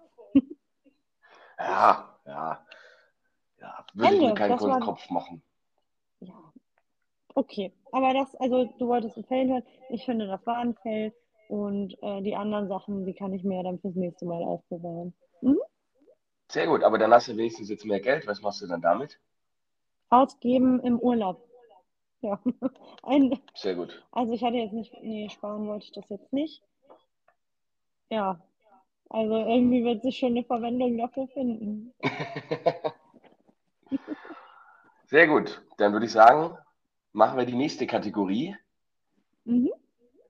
Ja, 1.60 2.18
ja. 2.26 2.66
Ja, 3.60 3.86
würde 3.94 4.16
ich 4.16 4.22
mir 4.22 4.30
Ende. 4.30 4.36
keinen 4.36 4.58
großen 4.58 4.70
war, 4.70 4.80
Kopf 4.80 5.10
machen. 5.10 5.44
ja, 6.22 6.54
okay. 7.36 7.74
Aber 7.92 8.14
das, 8.14 8.34
also 8.36 8.66
du 8.78 8.88
wolltest 8.88 9.18
ein 9.18 9.26
Fail 9.26 9.50
hören. 9.50 9.64
Ich 9.90 10.06
finde, 10.06 10.28
das 10.28 10.46
war 10.46 10.58
ein 10.58 10.76
Fail. 10.76 11.14
Und 11.48 11.98
äh, 12.04 12.22
die 12.22 12.36
anderen 12.36 12.68
Sachen, 12.68 13.06
die 13.06 13.14
kann 13.14 13.34
ich 13.34 13.44
mir 13.44 13.64
dann 13.64 13.80
fürs 13.80 13.96
nächste 13.96 14.26
Mal 14.26 14.44
aufbewahren. 14.44 15.14
Mhm. 15.42 15.60
Sehr 16.52 16.68
gut, 16.68 16.84
aber 16.84 16.98
dann 16.98 17.12
hast 17.14 17.28
du 17.28 17.36
wenigstens 17.36 17.70
jetzt 17.70 17.86
mehr 17.86 18.00
Geld. 18.00 18.28
Was 18.28 18.42
machst 18.42 18.62
du 18.62 18.68
dann 18.68 18.82
damit? 18.82 19.20
Ausgeben 20.10 20.80
im 20.82 21.00
Urlaub. 21.00 21.44
ja. 22.22 22.40
Ein, 23.04 23.40
Sehr 23.56 23.76
gut. 23.76 24.04
also 24.12 24.34
ich 24.34 24.44
hatte 24.44 24.58
jetzt 24.58 24.74
nicht, 24.74 24.94
nee, 25.02 25.30
sparen 25.30 25.68
wollte 25.68 25.86
ich 25.86 25.92
das 25.92 26.10
jetzt 26.10 26.32
nicht. 26.34 26.64
Ja, 28.10 28.40
also 29.10 29.36
irgendwie 29.36 29.84
wird 29.84 30.02
sich 30.02 30.18
schon 30.18 30.30
eine 30.30 30.44
Verwendung 30.44 30.98
dafür 30.98 31.28
finden. 31.28 31.94
Sehr 35.06 35.28
gut. 35.28 35.62
Dann 35.78 35.94
würde 35.94 36.06
ich 36.06 36.12
sagen, 36.12 36.56
machen 37.14 37.38
wir 37.38 37.46
die 37.46 37.56
nächste 37.56 37.88
Kategorie. 37.88 38.56
Mhm. 39.46 39.72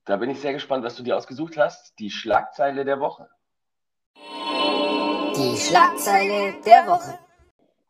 Da 0.05 0.15
bin 0.15 0.29
ich 0.29 0.39
sehr 0.39 0.53
gespannt, 0.53 0.83
was 0.85 0.95
du 0.95 1.03
dir 1.03 1.17
ausgesucht 1.17 1.57
hast. 1.57 1.99
Die 1.99 2.09
Schlagzeile 2.09 2.85
der 2.85 2.99
Woche. 2.99 3.29
Die 4.15 5.57
Schlagzeile 5.57 6.53
der 6.65 6.87
Woche. 6.87 7.19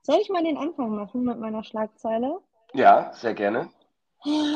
Soll 0.01 0.17
ich 0.21 0.29
mal 0.29 0.43
den 0.43 0.57
Anfang 0.57 0.95
machen 0.95 1.23
mit 1.23 1.39
meiner 1.39 1.63
Schlagzeile? 1.63 2.39
Ja, 2.73 3.13
sehr 3.13 3.35
gerne. 3.35 3.69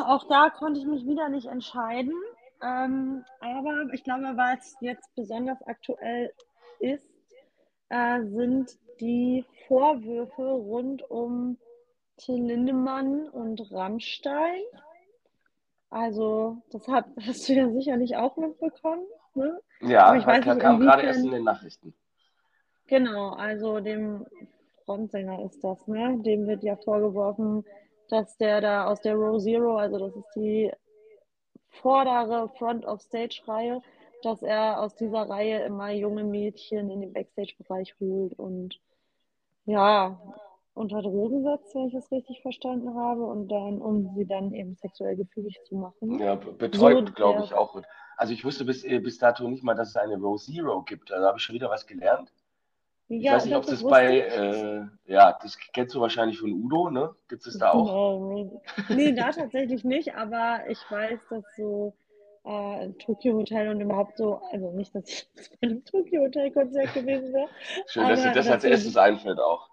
Auch 0.08 0.28
da 0.28 0.50
konnte 0.50 0.80
ich 0.80 0.86
mich 0.86 1.06
wieder 1.06 1.30
nicht 1.30 1.46
entscheiden. 1.46 2.14
Ähm, 2.64 3.26
aber 3.42 3.94
ich 3.94 4.04
glaube, 4.04 4.24
was 4.36 4.76
jetzt 4.80 5.14
besonders 5.16 5.62
aktuell 5.68 6.32
ist, 6.80 7.06
äh, 7.90 8.24
sind 8.24 8.78
die 9.02 9.46
Vorwürfe 9.68 10.44
rund 10.44 11.10
um 11.10 11.58
Till 12.18 12.42
Lindemann 12.42 13.28
und 13.30 13.72
Rammstein. 13.72 14.62
Also, 15.90 16.62
das 16.72 16.88
hat, 16.88 17.06
hast 17.28 17.50
du 17.50 17.54
ja 17.54 17.70
sicherlich 17.70 18.16
auch 18.16 18.38
mitbekommen. 18.38 19.04
Ne? 19.36 19.60
Ja, 19.82 20.06
Aber 20.06 20.18
ich 20.18 20.26
weiß 20.26 20.46
nicht, 20.46 20.60
kam 20.60 20.80
gerade 20.80 21.04
erst 21.04 21.26
in 21.26 21.32
den 21.32 21.44
Nachrichten. 21.44 21.94
Genau, 22.88 23.32
also 23.32 23.80
dem 23.80 24.26
Frontsänger 24.86 25.44
ist 25.46 25.64
das, 25.64 25.88
ne? 25.88 26.20
Dem 26.22 26.48
wird 26.48 26.64
ja 26.64 26.76
vorgeworfen, 26.76 27.66
dass 28.10 28.38
der 28.38 28.62
da 28.62 28.86
aus 28.86 29.02
der 29.02 29.16
Row 29.16 29.42
Zero, 29.42 29.78
also 29.78 29.98
das 29.98 30.16
ist 30.16 30.30
die 30.36 30.72
vordere 31.82 32.50
Front 32.58 32.86
of 32.86 33.02
Stage 33.02 33.42
Reihe, 33.48 33.82
dass 34.24 34.42
er 34.42 34.82
aus 34.82 34.96
dieser 34.96 35.30
Reihe 35.30 35.64
immer 35.66 35.92
junge 35.92 36.24
Mädchen 36.24 36.90
in 36.90 37.02
den 37.02 37.14
Backstage-Bereich 37.14 37.96
holt 38.00 38.34
und 38.40 38.80
ja, 39.66 40.20
unter 40.74 41.02
Drogen 41.02 41.44
setzt, 41.44 41.76
wenn 41.76 41.88
ich 41.88 41.94
das 41.94 42.12
richtig 42.12 42.42
verstanden 42.42 42.96
habe, 42.96 43.24
und 43.26 43.48
dann, 43.50 43.82
um 43.82 44.14
sie 44.16 44.26
dann 44.26 44.54
eben 44.54 44.76
sexuell 44.76 45.16
gefügig 45.16 45.60
zu 45.68 45.76
machen. 45.76 46.20
Ja, 46.20 46.36
be- 46.36 46.52
betäubt, 46.54 47.10
So, 47.10 47.14
glaube 47.16 47.44
ich, 47.46 47.54
auch. 47.54 47.82
Also 48.18 48.34
ich 48.34 48.46
wusste 48.46 48.66
bis, 48.66 48.84
äh, 48.84 49.00
bis 49.00 49.18
dato 49.18 49.48
nicht 49.48 49.64
mal, 49.64 49.76
dass 49.76 49.90
es 49.90 49.96
eine 49.96 50.18
Row 50.18 50.42
Zero 50.42 50.82
gibt. 50.84 51.10
Da 51.12 51.22
habe 51.22 51.38
ich 51.38 51.44
schon 51.44 51.56
wieder 51.56 51.70
was 51.70 51.86
gelernt. 51.88 52.32
Ich 53.10 53.24
Ja, 53.24 53.34
weiß 53.34 53.46
nicht, 53.46 53.56
ob 53.56 53.64
das 53.66 53.82
das 53.82 53.90
bei, 53.90 54.20
äh, 54.20 54.86
ja, 55.06 55.38
das 55.42 55.58
kennst 55.74 55.94
du 55.94 56.02
wahrscheinlich 56.02 56.40
von 56.40 56.52
Udo, 56.52 56.90
ne? 56.90 57.14
Gibt 57.28 57.46
es 57.46 57.58
da 57.58 57.72
auch? 57.72 58.20
Nee, 58.20 58.50
nee, 58.90 59.12
da 59.14 59.32
tatsächlich 59.32 59.84
nicht, 59.84 60.16
aber 60.16 60.62
ich 60.70 60.80
weiß, 60.90 61.20
dass 61.30 61.44
so 61.58 61.94
äh, 62.46 62.90
Tokyo 62.94 63.34
Hotel 63.34 63.70
und 63.70 63.82
überhaupt 63.82 64.18
so, 64.18 64.42
also 64.52 64.72
nicht, 64.72 64.96
dass 64.96 65.08
ich 65.10 65.30
bei 65.62 65.68
einem 65.68 65.84
Tokyo 65.86 66.22
Hotel 66.24 66.52
Konzert 66.52 66.94
gewesen 66.94 67.34
wäre. 67.34 67.50
Schön, 67.88 68.08
dass 68.08 68.24
dir 68.24 68.32
das 68.32 68.48
als 68.48 68.64
erstes 68.64 68.98
einfällt 68.98 69.40
auch. 69.40 69.70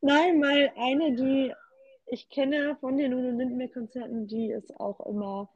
Nein, 0.00 0.40
weil 0.40 0.70
eine, 0.76 1.14
die 1.14 1.52
ich 2.10 2.28
kenne 2.30 2.76
von 2.80 2.96
den 2.96 3.12
Udo 3.12 3.30
Lindenberg 3.36 3.72
Konzerten, 3.74 4.26
die 4.26 4.50
ist 4.50 4.78
auch 4.80 5.00
immer 5.00 5.48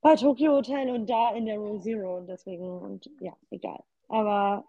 bei 0.00 0.14
Tokyo 0.16 0.52
Hotel 0.56 0.90
und 0.90 1.08
da 1.08 1.34
in 1.34 1.46
der 1.46 1.58
Row 1.58 1.80
Zero 1.80 2.16
und 2.18 2.26
deswegen, 2.26 2.66
und 2.80 3.10
ja, 3.20 3.32
egal. 3.50 3.82
Aber 4.08 4.64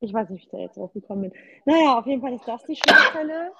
ich 0.00 0.12
weiß 0.12 0.30
nicht, 0.30 0.42
wie 0.42 0.44
ich 0.46 0.50
da 0.50 0.58
jetzt 0.58 0.76
drauf 0.76 0.92
gekommen 0.92 1.22
bin. 1.30 1.32
Naja, 1.64 1.98
auf 1.98 2.06
jeden 2.06 2.20
Fall 2.22 2.34
ist 2.34 2.46
das 2.46 2.62
die 2.64 2.76
Schlagzeile, 2.76 3.52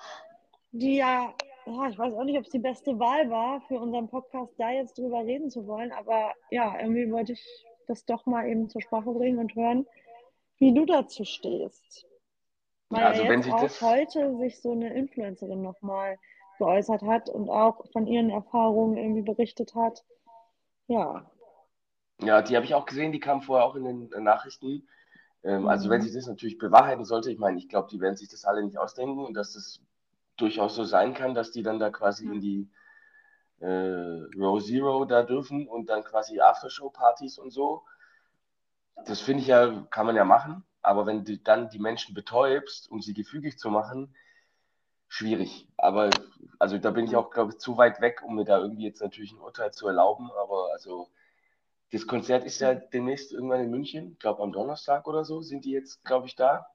die 0.73 0.97
ja, 0.97 1.35
ja, 1.67 1.89
ich 1.89 1.99
weiß 1.99 2.15
auch 2.15 2.25
nicht, 2.25 2.39
ob 2.39 2.45
es 2.45 2.51
die 2.51 2.59
beste 2.59 2.99
Wahl 2.99 3.29
war, 3.31 3.61
für 3.63 3.79
unseren 3.79 4.09
Podcast 4.09 4.53
da 4.59 4.71
jetzt 4.71 4.97
drüber 4.99 5.21
reden 5.25 5.51
zu 5.51 5.67
wollen, 5.67 5.93
aber 5.93 6.33
ja, 6.51 6.79
irgendwie 6.81 7.11
wollte 7.11 7.33
ich 7.33 7.67
das 7.87 8.05
doch 8.05 8.25
mal 8.27 8.47
eben 8.49 8.69
zur 8.69 8.81
Sprache 8.83 9.11
bringen 9.13 9.39
und 9.39 9.55
hören, 9.55 9.87
wie 10.59 10.73
du 10.75 10.85
dazu 10.87 11.25
stehst. 11.25 12.07
Weil 12.91 13.05
Also 13.05 13.23
ja 13.23 13.29
wenn 13.29 13.41
jetzt 13.41 13.45
sich 13.45 13.55
auch 13.55 13.61
das- 13.63 13.83
heute 13.83 14.37
sich 14.39 14.61
so 14.63 14.73
eine 14.73 14.95
Influencerin 14.95 15.61
nochmal 15.63 16.19
geäußert 16.59 17.03
hat 17.03 17.29
und 17.31 17.49
auch 17.51 17.85
von 17.93 18.07
ihren 18.07 18.31
Erfahrungen 18.31 18.97
irgendwie 18.97 19.23
berichtet 19.23 19.75
hat. 19.75 20.05
Ja, 20.87 21.31
Ja, 22.21 22.43
die 22.43 22.57
habe 22.57 22.65
ich 22.67 22.75
auch 22.75 22.85
gesehen, 22.87 23.13
die 23.13 23.21
kam 23.21 23.43
vorher 23.43 23.65
auch 23.67 23.77
in 23.77 23.85
den 24.11 24.25
Nachrichten. 24.25 24.89
Ähm, 25.49 25.67
Also 25.67 25.89
Mhm. 25.89 25.93
wenn 25.93 26.03
sich 26.03 26.13
das 26.13 26.27
natürlich 26.27 26.59
bewahrheiten 26.59 27.05
sollte, 27.05 27.31
ich 27.33 27.39
meine, 27.39 27.59
ich 27.59 27.69
glaube, 27.69 27.89
die 27.91 28.01
werden 28.01 28.17
sich 28.17 28.29
das 28.29 28.45
alle 28.45 28.63
nicht 28.63 28.79
ausdenken 28.79 29.25
und 29.25 29.35
dass 29.35 29.55
das 29.55 29.81
durchaus 30.37 30.77
so 30.77 30.85
sein 30.85 31.15
kann, 31.15 31.35
dass 31.35 31.53
die 31.53 31.63
dann 31.63 31.79
da 31.79 31.91
quasi 31.91 32.27
Ja. 32.27 32.33
in 32.33 32.41
die 32.41 32.69
äh, 33.61 33.67
Row 34.39 34.63
Zero 34.63 35.05
da 35.07 35.23
dürfen 35.23 35.67
und 35.69 35.89
dann 35.91 36.05
quasi 36.05 36.41
Aftershow-Partys 36.41 37.39
und 37.39 37.51
so. 37.51 37.83
Das 39.07 39.21
finde 39.21 39.43
ich 39.43 39.49
ja, 39.49 39.87
kann 39.91 40.07
man 40.07 40.17
ja 40.17 40.25
machen, 40.25 40.65
aber 40.83 41.07
wenn 41.07 41.25
du 41.25 41.39
dann 41.39 41.71
die 41.71 41.79
Menschen 41.79 42.15
betäubst, 42.15 42.91
um 42.91 43.01
sie 43.01 43.15
gefügig 43.15 43.59
zu 43.59 43.71
machen, 43.71 44.15
schwierig. 45.09 45.69
Aber 45.77 46.11
also 46.59 46.79
da 46.79 46.91
bin 46.91 47.07
ich 47.07 47.17
auch, 47.17 47.31
glaube 47.31 47.53
ich, 47.53 47.59
zu 47.59 47.77
weit 47.79 48.01
weg, 48.01 48.23
um 48.25 48.37
mir 48.37 48.45
da 48.45 48.59
irgendwie 48.59 48.85
jetzt 48.85 49.03
natürlich 49.03 49.33
ein 49.33 49.41
Urteil 49.41 49.73
zu 49.73 49.89
erlauben. 49.89 50.31
Aber 50.41 50.71
also 50.73 51.09
das 51.93 52.07
Konzert 52.07 52.45
ist 52.45 52.61
ja 52.61 52.75
demnächst 52.75 53.33
irgendwann 53.33 53.61
in 53.65 53.71
München, 53.71 54.13
ich 54.13 54.19
glaube 54.19 54.43
am 54.43 54.53
Donnerstag 54.53 55.07
oder 55.07 55.25
so 55.25 55.41
sind 55.41 55.65
die 55.65 55.71
jetzt, 55.73 56.05
glaube 56.05 56.27
ich, 56.27 56.37
da. 56.37 56.67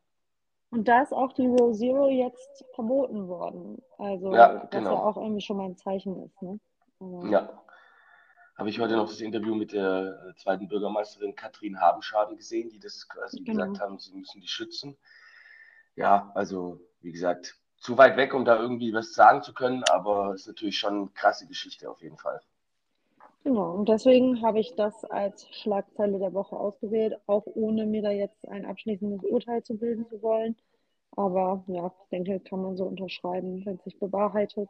und 0.72 0.88
da 0.88 1.02
ist 1.04 1.14
auch 1.14 1.34
die 1.34 1.46
Row 1.46 1.72
Zero 1.76 2.10
jetzt 2.10 2.66
verboten 2.74 3.28
worden. 3.28 3.82
Also, 4.00 4.34
Ja, 4.34 4.64
was 4.64 4.70
genau. 4.72 4.94
ja 4.96 5.04
auch 5.04 5.18
irgendwie 5.18 5.42
schon 5.42 5.58
mal 5.58 5.66
ein 5.66 5.78
Zeichen 5.78 6.24
ist, 6.24 6.42
ne? 6.42 6.60
Aber- 7.00 7.28
Ja. 7.30 7.60
Habe 8.56 8.70
ich 8.70 8.80
heute 8.80 8.96
noch 8.96 9.08
das 9.08 9.20
Interview 9.20 9.56
mit 9.56 9.72
der 9.74 10.34
zweiten 10.38 10.68
Bürgermeisterin 10.68 11.36
Katrin 11.36 11.80
Habenschaden 11.82 12.38
gesehen, 12.38 12.70
die 12.70 12.80
das 12.80 13.08
quasi 13.10 13.42
Genau. 13.44 13.64
gesagt 13.66 13.80
haben, 13.82 13.98
sie 14.00 14.14
müssen 14.16 14.42
die 14.42 14.48
schützen. 14.48 14.96
Ja, 15.96 16.32
also 16.36 16.80
wie 17.02 17.12
gesagt, 17.12 17.56
zu 17.78 17.98
weit 17.98 18.16
weg, 18.16 18.34
um 18.36 18.46
da 18.46 18.60
irgendwie 18.60 18.94
was 18.94 19.14
sagen 19.14 19.42
zu 19.42 19.54
können, 19.54 19.84
aber 19.92 20.34
es 20.34 20.42
ist 20.42 20.48
natürlich 20.48 20.78
schon 20.78 20.94
eine 21.02 21.10
krasse 21.10 21.48
Geschichte 21.48 21.90
auf 21.90 22.02
jeden 22.02 22.18
Fall. 22.18 22.42
Genau, 23.44 23.74
und 23.74 23.90
deswegen 23.90 24.42
habe 24.42 24.60
ich 24.60 24.74
das 24.76 25.04
als 25.06 25.48
Schlagzeile 25.52 26.18
der 26.18 26.34
Woche 26.34 26.56
ausgewählt, 26.56 27.20
auch 27.28 27.46
ohne 27.46 27.86
mir 27.86 28.02
da 28.02 28.12
jetzt 28.12 28.48
ein 28.48 28.66
abschließendes 28.66 29.24
Urteil 29.30 29.62
zu 29.64 29.78
bilden 29.78 30.08
zu 30.08 30.22
wollen. 30.22 30.56
Aber 31.16 31.64
ja, 31.68 31.88
ich 31.88 32.10
denke, 32.10 32.40
kann 32.40 32.62
man 32.62 32.78
so 32.78 32.86
unterschreiben, 32.86 33.66
wenn 33.66 33.76
es 33.76 33.84
sich 33.84 34.00
bewahrheitet. 34.00 34.70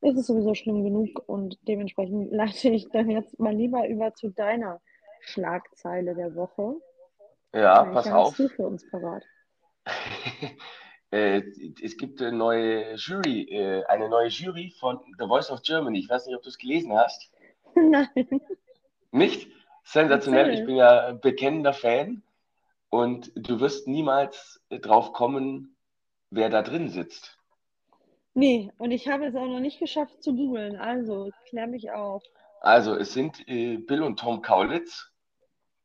Ist 0.00 0.16
es 0.16 0.26
sowieso 0.26 0.54
schlimm 0.54 0.82
genug 0.82 1.22
und 1.26 1.58
dementsprechend 1.68 2.32
leite 2.32 2.70
ich 2.70 2.88
dann 2.88 3.10
jetzt 3.10 3.38
mal 3.38 3.54
lieber 3.54 3.86
über 3.86 4.14
zu 4.14 4.30
deiner 4.30 4.80
Schlagzeile 5.20 6.14
der 6.14 6.34
Woche. 6.34 6.76
Ja, 7.54 7.82
Welche 7.82 7.92
pass 7.92 8.06
hast 8.06 8.14
auf. 8.14 8.36
du 8.36 8.48
für 8.48 8.66
uns 8.66 8.88
parat? 8.90 9.24
Äh, 11.14 11.42
es 11.82 11.98
gibt 11.98 12.22
eine 12.22 12.32
neue 12.34 12.94
Jury, 12.94 13.42
äh, 13.50 13.84
eine 13.84 14.08
neue 14.08 14.28
Jury 14.28 14.72
von 14.80 14.98
The 15.18 15.26
Voice 15.26 15.50
of 15.50 15.60
Germany. 15.60 15.98
Ich 15.98 16.08
weiß 16.08 16.24
nicht, 16.24 16.34
ob 16.34 16.42
du 16.42 16.48
es 16.48 16.56
gelesen 16.56 16.94
hast. 16.94 17.30
Nein. 17.74 18.40
Nicht? 19.10 19.50
Sensationell. 19.84 20.46
Erzähl. 20.48 20.60
Ich 20.60 20.66
bin 20.66 20.76
ja 20.76 21.12
bekennender 21.12 21.72
Fan 21.72 22.22
und 22.88 23.32
du 23.34 23.60
wirst 23.60 23.88
niemals 23.88 24.62
drauf 24.70 25.12
kommen, 25.12 25.76
wer 26.30 26.48
da 26.50 26.62
drin 26.62 26.88
sitzt. 26.88 27.38
Nee, 28.34 28.70
und 28.78 28.92
ich 28.92 29.08
habe 29.08 29.26
es 29.26 29.34
auch 29.34 29.46
noch 29.46 29.60
nicht 29.60 29.78
geschafft 29.78 30.22
zu 30.22 30.34
googeln. 30.34 30.76
Also, 30.76 31.30
klär 31.48 31.66
mich 31.66 31.90
auf. 31.90 32.22
Also, 32.60 32.94
es 32.94 33.12
sind 33.12 33.46
äh, 33.48 33.76
Bill 33.76 34.02
und 34.02 34.18
Tom 34.18 34.40
Kaulitz. 34.40 35.10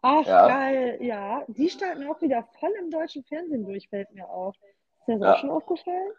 Ach, 0.02 0.26
Ja. 0.26 0.48
geil, 0.48 1.00
ja. 1.02 1.44
Die 1.48 1.70
starten 1.70 2.08
auch 2.08 2.22
wieder 2.22 2.48
voll 2.60 2.72
im 2.80 2.90
deutschen 2.92 3.24
Fernsehen 3.26 3.66
durch, 3.66 3.90
fällt 3.90 4.14
mir 4.14 4.30
auf. 4.30 4.56
Ist 5.00 5.08
das 5.08 5.20
Ja. 5.20 5.34
auch 5.34 5.40
schon 5.40 5.50
aufgefallen? 5.50 6.12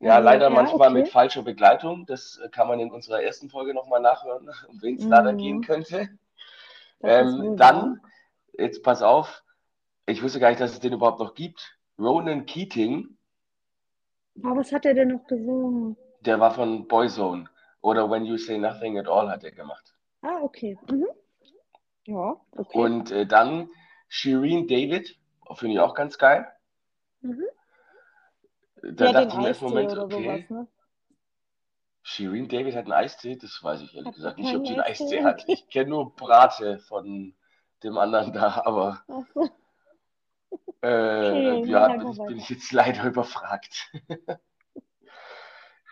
Ja, 0.00 0.16
Also, 0.16 0.24
leider 0.24 0.44
ja, 0.48 0.50
manchmal 0.50 0.88
okay. 0.90 1.00
mit 1.02 1.08
falscher 1.08 1.42
Begleitung. 1.42 2.06
Das 2.06 2.40
äh, 2.44 2.48
kann 2.48 2.68
man 2.68 2.80
in 2.80 2.90
unserer 2.90 3.22
ersten 3.22 3.50
Folge 3.50 3.74
nochmal 3.74 4.00
nachhören, 4.00 4.48
um 4.68 4.82
wen 4.82 4.96
es 4.96 5.04
Mhm. 5.04 5.38
gehen 5.38 5.60
könnte. 5.62 6.08
Ähm, 7.02 7.56
dann, 7.56 8.00
jetzt 8.52 8.82
pass 8.82 9.02
auf, 9.02 9.42
ich 10.06 10.22
wusste 10.22 10.40
gar 10.40 10.48
nicht, 10.50 10.60
dass 10.60 10.72
es 10.72 10.80
den 10.80 10.92
überhaupt 10.92 11.20
noch 11.20 11.34
gibt. 11.34 11.76
Ronan 11.98 12.46
Keating. 12.46 13.16
Aber 14.42 14.56
was 14.56 14.72
hat 14.72 14.86
er 14.86 14.94
denn 14.94 15.08
noch 15.08 15.26
gesungen? 15.26 15.96
der 16.20 16.40
war 16.40 16.52
von 16.52 16.86
Boyzone. 16.86 17.48
Oder 17.82 18.10
When 18.10 18.24
You 18.24 18.36
Say 18.36 18.58
Nothing 18.58 18.98
at 18.98 19.08
All 19.08 19.30
hat 19.30 19.44
er 19.44 19.52
gemacht. 19.52 19.94
Ah, 20.22 20.38
okay. 20.42 20.76
Mhm. 20.90 21.06
Ja, 22.04 22.36
okay. 22.52 22.78
Und 22.78 23.10
äh, 23.10 23.26
dann 23.26 23.70
Shireen 24.08 24.66
David, 24.68 25.18
finde 25.54 25.74
ich 25.74 25.80
auch 25.80 25.94
ganz 25.94 26.18
geil. 26.18 26.46
Mhm. 27.22 27.44
Da 28.82 29.08
hat 29.14 29.14
dachte 29.14 29.32
ich 29.32 29.38
mir 29.38 29.48
erst 29.48 29.62
Eistee 29.62 29.62
Moment, 29.62 29.96
okay. 29.96 30.26
sowas, 30.26 30.50
ne? 30.50 30.66
Shireen 32.02 32.46
David 32.46 32.74
hat 32.74 32.84
einen 32.84 32.92
Eistee, 32.92 33.36
das 33.36 33.62
weiß 33.62 33.80
ich 33.80 33.94
ehrlich 33.94 34.12
Hat 34.12 34.14
gesagt 34.14 34.36
sie 34.36 34.36
nicht, 34.36 34.54
ob 34.54 34.64
die 34.64 34.74
keinen 34.74 34.80
einen 34.80 34.82
Eistee? 34.82 35.16
Eistee 35.16 35.22
hat. 35.22 35.44
Ich 35.48 35.66
kenne 35.70 35.88
nur 35.88 36.14
Brate 36.14 36.78
von 36.80 37.34
dem 37.82 37.96
anderen 37.96 38.34
da, 38.34 38.62
aber 38.66 39.02
so. 39.08 39.26
äh, 40.82 41.54
Entschuldigung, 41.54 41.68
ja, 41.68 41.88
bin 41.88 42.08
ich, 42.10 42.24
bin 42.26 42.38
ich 42.38 42.48
jetzt 42.50 42.72
leider 42.72 43.04
überfragt. 43.06 43.90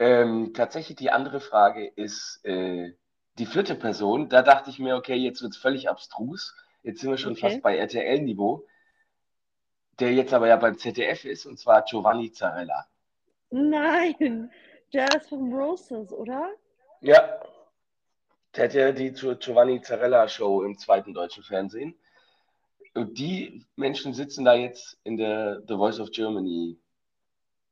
Ähm, 0.01 0.53
tatsächlich 0.55 0.97
die 0.97 1.11
andere 1.11 1.41
Frage 1.41 1.87
ist 1.87 2.41
äh, 2.45 2.93
die 3.39 3.47
vierte 3.47 3.75
Person. 3.75 4.29
Da 4.29 4.43
dachte 4.43 4.71
ich 4.71 4.79
mir, 4.79 4.97
okay, 4.97 5.15
jetzt 5.17 5.43
wird 5.43 5.53
es 5.53 5.59
völlig 5.59 5.89
abstrus. 5.89 6.55
Jetzt 6.83 7.01
sind 7.01 7.11
wir 7.11 7.19
schon 7.19 7.35
Okay. 7.35 7.41
fast 7.41 7.63
bei 7.63 7.77
RTL-Niveau. 7.77 8.65
Der 9.99 10.13
jetzt 10.13 10.33
aber 10.33 10.47
ja 10.49 10.57
beim 10.57 10.79
ZDF 10.79 11.25
ist, 11.25 11.47
und 11.47 11.59
zwar 11.59 11.83
Giovanni 11.83 12.31
Zarella. 12.31 12.87
Nein, 13.51 14.51
der 14.93 15.09
ist 15.17 15.29
vom 15.29 15.53
Roses, 15.53 16.13
oder? 16.13 16.51
Ja, 17.01 17.41
der 18.55 18.65
hat 18.65 18.75
ja 18.75 18.93
die 18.93 19.13
Gio- 19.13 19.35
Giovanni 19.37 19.81
Zarella 19.81 20.29
Show 20.29 20.63
im 20.63 20.79
zweiten 20.79 21.15
deutschen 21.15 21.43
Fernsehen. 21.43 21.99
Und 22.95 23.19
die 23.19 23.65
Menschen 23.77 24.15
sitzen 24.15 24.45
da 24.45 24.55
jetzt 24.55 24.99
in 25.05 25.17
der 25.17 25.63
The 25.67 25.75
Voice 25.75 26.01
of 26.01 26.11
Germany 26.11 26.79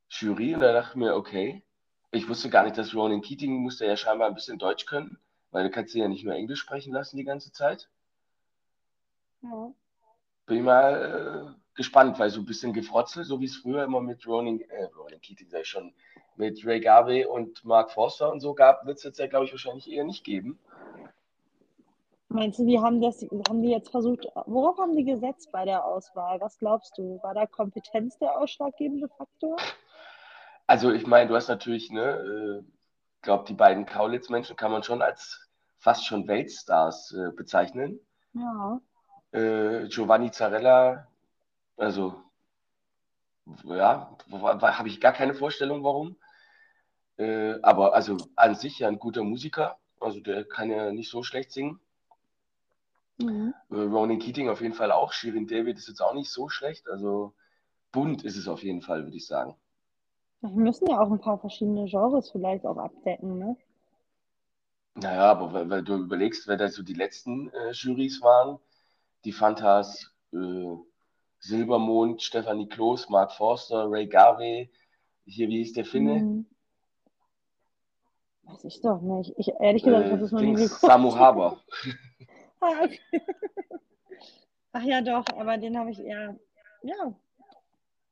Jury 0.09 0.55
und 0.55 0.61
da 0.61 0.73
dachte 0.73 0.91
ich 0.91 0.97
mir, 0.97 1.15
okay, 1.15 1.63
ich 2.13 2.29
wusste 2.29 2.49
gar 2.49 2.65
nicht, 2.65 2.79
dass 2.79 2.95
Ronan 2.95 3.23
Keating 3.23 3.57
musste 3.57 3.87
ja 3.87 3.97
scheinbar 3.97 4.29
ein 4.29 4.35
bisschen 4.35 4.59
Deutsch 4.59 4.87
können, 4.87 5.19
weil 5.51 5.65
du 5.65 5.71
kannst 5.71 5.95
ihn 5.95 6.03
ja 6.03 6.09
nicht 6.09 6.25
nur 6.25 6.35
Englisch 6.35 6.61
sprechen 6.61 6.93
lassen 6.93 7.17
die 7.17 7.25
ganze 7.25 7.53
Zeit. 7.53 7.89
Ja. 9.43 9.73
Bin 10.47 10.59
ich 10.59 10.63
mal 10.63 11.55
äh, 11.57 11.66
gespannt, 11.77 12.19
weil 12.19 12.31
so 12.31 12.41
ein 12.41 12.47
bisschen 12.47 12.73
gefrotzelt, 12.73 13.27
so 13.27 13.41
wie 13.41 13.45
es 13.45 13.57
früher 13.57 13.85
immer 13.85 14.01
mit 14.01 14.27
Ronan, 14.27 14.61
äh, 14.61 14.85
Ronan 14.97 15.21
Keating, 15.21 15.49
ich 15.61 15.69
schon, 15.69 15.93
mit 16.37 16.65
Ray 16.67 16.81
Garvey 16.81 17.25
und 17.25 17.65
Mark 17.65 17.91
Forster 17.93 18.31
und 18.31 18.41
so 18.41 18.55
gab, 18.55 18.85
wird 18.87 18.99
es 18.99 19.05
jetzt 19.05 19.19
ja, 19.19 19.27
glaube 19.27 19.47
ich, 19.47 19.53
wahrscheinlich 19.53 19.91
eher 19.91 20.05
nicht 20.05 20.25
geben. 20.25 20.59
Meinst 22.29 22.59
du, 22.59 22.67
die 22.67 22.81
haben 22.81 23.01
das, 23.01 23.25
haben 23.49 23.63
die 23.63 23.71
jetzt 23.71 23.91
versucht, 23.91 24.27
worauf 24.47 24.79
haben 24.79 24.97
die 24.97 25.05
gesetzt 25.05 25.51
bei 25.53 25.65
der 25.65 25.85
Auswahl? 25.85 26.41
Was 26.41 26.59
glaubst 26.59 26.99
du? 26.99 27.21
War 27.23 27.35
da 27.35 27.47
Kompetenz 27.47 28.19
der 28.19 28.37
ausschlaggebende 28.39 29.09
Faktor? 29.09 29.57
Also 30.67 30.91
ich 30.91 31.07
meine, 31.07 31.29
du 31.29 31.37
hast 31.37 31.49
natürlich, 31.49 31.91
ne, 31.91 32.03
äh, 32.03 32.65
glaube 33.23 33.45
die 33.47 33.55
beiden 33.55 33.87
Kaulitz-Menschen 33.87 34.57
kann 34.57 34.73
man 34.73 34.83
schon 34.83 35.03
als 35.03 35.49
fast 35.79 36.05
schon 36.05 36.27
Weltstars 36.27 37.13
äh, 37.13 37.31
bezeichnen. 37.31 38.01
Ja. 38.33 38.81
Äh, 39.31 39.87
Giovanni 39.89 40.33
Zarella, 40.33 41.07
also 41.77 42.15
ja, 43.65 44.17
habe 44.31 44.89
ich 44.89 45.01
gar 45.01 45.13
keine 45.13 45.35
Vorstellung, 45.35 45.85
warum. 45.85 46.17
Äh, 47.17 47.61
aber 47.63 47.95
also 47.95 48.17
an 48.35 48.55
sich 48.55 48.79
ja 48.81 48.89
ein 48.89 48.99
guter 48.99 49.23
Musiker, 49.23 49.79
also 50.01 50.21
der 50.21 50.45
kann 50.45 50.71
ja 50.71 50.93
nicht 50.93 51.11
so 51.11 51.23
schlecht 51.23 51.53
singen. 51.53 51.81
Mhm. 53.19 53.55
Äh, 53.71 53.75
Ronan 53.77 54.19
Keating 54.19 54.49
auf 54.49 54.61
jeden 54.61 54.75
Fall 54.75 54.93
auch. 54.93 55.13
Shirin 55.13 55.47
David 55.47 55.79
ist 55.79 55.89
jetzt 55.89 56.03
auch 56.03 56.15
nicht 56.15 56.31
so 56.31 56.49
schlecht. 56.49 56.89
Also 56.89 57.33
bunt 57.93 58.25
ist 58.25 58.37
es 58.37 58.49
auf 58.49 58.63
jeden 58.63 58.83
Fall, 58.83 59.05
würde 59.05 59.17
ich 59.17 59.27
sagen. 59.27 59.57
Wir 60.43 60.51
müssen 60.51 60.89
ja 60.89 61.01
auch 61.01 61.11
ein 61.11 61.21
paar 61.21 61.39
verschiedene 61.39 61.87
Genres 61.87 62.31
vielleicht 62.31 62.67
auch 62.67 62.77
abdecken, 62.77 63.39
ne? 63.39 63.57
Naja, 64.95 65.31
aber 65.31 65.53
weil, 65.53 65.71
weil 65.71 65.83
du 65.83 65.97
überlegst, 65.97 66.47
wer 66.47 66.57
da 66.57 66.69
so 66.69 66.83
die 66.83 66.95
letzten 66.95 67.51
äh, 67.51 67.73
Jurys 67.73 68.23
waren, 68.23 68.59
die 69.25 69.33
Fantas, 69.33 70.11
äh, 70.33 70.77
Silbermond, 71.39 72.23
Stefanie 72.23 72.69
Kloß, 72.69 73.09
Mark 73.09 73.33
Forster, 73.33 73.91
Ray 73.91 74.07
Garvey, 74.07 74.71
hier, 75.25 75.49
wie 75.49 75.59
hieß 75.59 75.73
der 75.75 75.85
Finne? 75.85 76.15
Mhm. 76.15 76.47
Weiß 78.45 78.65
ich 78.65 78.81
doch 78.81 79.01
nicht. 79.01 79.35
Ich, 79.37 79.49
ehrlich 79.61 79.83
gesagt, 79.83 80.07
Äh, 80.07 80.19
das 80.19 80.33
noch 80.33 80.41
nie 80.41 80.55
geguckt. 80.55 80.81
Samu 80.81 81.15
Haber. 81.15 81.61
Ah, 82.59 82.85
okay. 82.85 83.21
Ach 84.73 84.83
ja, 84.83 85.03
doch, 85.03 85.25
aber 85.37 85.59
den 85.59 85.79
habe 85.79 85.91
ich 85.91 86.01
eher. 86.01 86.39
Ja. 86.83 87.15